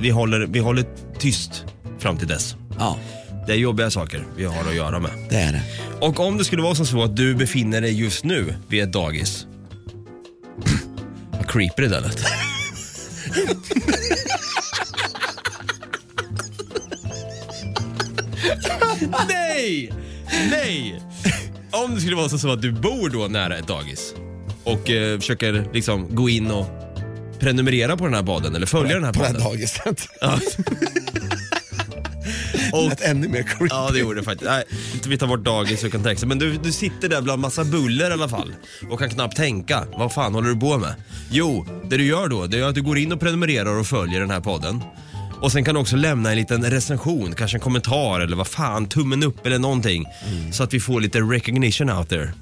vi 0.00 0.10
håller, 0.10 0.46
vi 0.46 0.58
håller 0.58 0.84
tyst 1.18 1.64
fram 1.98 2.18
till 2.18 2.28
dess. 2.28 2.56
Ja, 2.78 2.98
Det 3.46 3.52
är 3.52 3.56
jobbiga 3.56 3.90
saker 3.90 4.24
vi 4.36 4.44
har 4.44 4.60
att 4.68 4.74
göra 4.76 4.98
med. 4.98 5.10
det 5.30 5.36
är 5.36 5.52
det. 5.52 5.62
Och 6.00 6.20
om 6.20 6.38
det 6.38 6.44
skulle 6.44 6.62
vara 6.62 6.74
som 6.74 6.86
så 6.86 7.02
att 7.04 7.16
du 7.16 7.34
befinner 7.34 7.80
dig 7.80 8.00
just 8.00 8.24
nu 8.24 8.54
vid 8.68 8.82
ett 8.82 8.92
dagis. 8.92 9.46
Vad 11.30 11.48
creepy 11.50 11.82
det 11.82 11.88
där 11.88 12.00
lät. 12.00 12.24
Nej! 19.28 19.92
Nej! 20.50 21.04
om 21.84 21.94
det 21.94 22.00
skulle 22.00 22.16
vara 22.16 22.28
så, 22.28 22.52
att 22.52 22.62
du 22.62 22.72
bor 22.72 23.08
då 23.08 23.28
nära 23.28 23.56
ett 23.56 23.66
dagis 23.66 24.14
och 24.64 24.90
eh, 24.90 25.18
försöker 25.18 25.70
liksom 25.72 26.14
gå 26.14 26.28
in 26.28 26.50
och 26.50 26.66
prenumerera 27.40 27.96
på 27.96 28.04
den 28.04 28.14
här 28.14 28.22
podden 28.22 28.54
eller 28.54 28.66
följa 28.66 28.94
den 28.94 29.04
här 29.04 29.12
På 29.12 29.22
det 29.22 29.28
här 29.28 29.38
dagiset. 29.38 30.08
Ja. 30.20 30.38
och, 32.78 32.88
Lät 32.88 33.00
ännu 33.00 33.28
mer 33.28 33.42
creepy. 33.42 33.66
ja 33.70 33.90
det 33.92 33.98
gjorde 33.98 34.20
det 34.20 34.24
faktiskt. 34.24 34.50
Nej, 34.50 34.64
vi 35.06 35.18
tar 35.18 35.26
bort 35.26 35.44
dagis 35.44 35.80
tänka 35.80 36.16
sig. 36.16 36.28
Men 36.28 36.38
du, 36.38 36.56
du 36.56 36.72
sitter 36.72 37.08
där 37.08 37.22
bland 37.22 37.42
massa 37.42 37.64
buller 37.64 38.10
i 38.10 38.12
alla 38.12 38.28
fall 38.28 38.54
och 38.90 38.98
kan 38.98 39.10
knappt 39.10 39.36
tänka. 39.36 39.84
Vad 39.96 40.12
fan 40.12 40.34
håller 40.34 40.48
du 40.48 40.60
på 40.60 40.78
med? 40.78 40.94
Jo, 41.30 41.66
det 41.90 41.96
du 41.96 42.04
gör 42.04 42.28
då 42.28 42.46
det 42.46 42.58
är 42.58 42.62
att 42.62 42.74
du 42.74 42.82
går 42.82 42.98
in 42.98 43.12
och 43.12 43.20
prenumererar 43.20 43.80
och 43.80 43.86
följer 43.86 44.20
den 44.20 44.30
här 44.30 44.40
podden. 44.40 44.80
Och 45.40 45.52
sen 45.52 45.64
kan 45.64 45.74
du 45.74 45.80
också 45.80 45.96
lämna 45.96 46.30
en 46.30 46.36
liten 46.36 46.70
recension, 46.70 47.34
kanske 47.34 47.56
en 47.56 47.60
kommentar 47.60 48.20
eller 48.20 48.36
vad 48.36 48.46
fan, 48.46 48.88
tummen 48.88 49.22
upp 49.22 49.46
eller 49.46 49.58
någonting. 49.58 50.04
Så 50.52 50.62
att 50.62 50.74
vi 50.74 50.80
får 50.80 51.00
lite 51.00 51.20
recognition 51.20 51.90
out 51.90 52.08
there. 52.08 52.32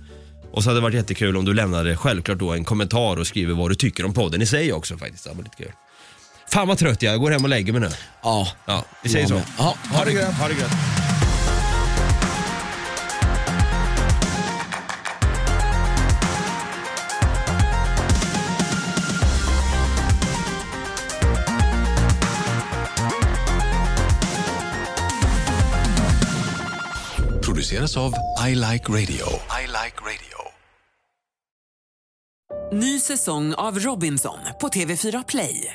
Och 0.53 0.63
så 0.63 0.71
hade 0.71 0.81
det 0.81 0.83
varit 0.83 0.95
jättekul 0.95 1.37
om 1.37 1.45
du 1.45 1.55
lämnade 1.55 1.97
självklart 1.97 2.39
då 2.39 2.53
en 2.53 2.65
kommentar 2.65 3.17
och 3.17 3.27
skriver 3.27 3.55
vad 3.55 3.71
du 3.71 3.75
tycker 3.75 4.05
om 4.05 4.15
podden 4.15 4.43
i 4.43 4.47
sig 4.47 4.73
också 4.73 4.99
faktiskt. 4.99 5.25
Det 5.25 5.31
var 5.31 5.43
lite 5.43 5.57
kul. 5.57 5.73
Fan 6.53 6.69
vad 6.69 6.79
trött 6.79 7.03
jag 7.03 7.11
är, 7.11 7.15
jag 7.15 7.21
går 7.21 7.31
hem 7.31 7.43
och 7.43 7.49
lägger 7.49 7.73
mig 7.73 7.81
nu. 7.81 7.91
Ja. 8.23 8.49
Ja, 8.65 8.85
vi 9.03 9.09
säger 9.09 9.29
Jag 9.29 9.29
så. 9.29 9.51
Ja, 9.59 9.77
ha 9.93 10.05
det 10.05 10.13
gött. 10.13 10.35
Ha 10.35 10.49
det 10.49 10.55
gött. 10.55 10.73
Produceras 27.45 27.97
av 27.97 28.15
I 28.49 28.55
Like 28.55 28.93
Radio. 28.93 29.27
I 29.61 29.67
like 29.67 29.97
radio. 30.01 30.39
Ny 32.73 33.01
säsong 33.01 33.55
av 33.55 33.79
Robinson 33.79 34.39
på 34.61 34.69
TV4 34.69 35.25
Play. 35.29 35.75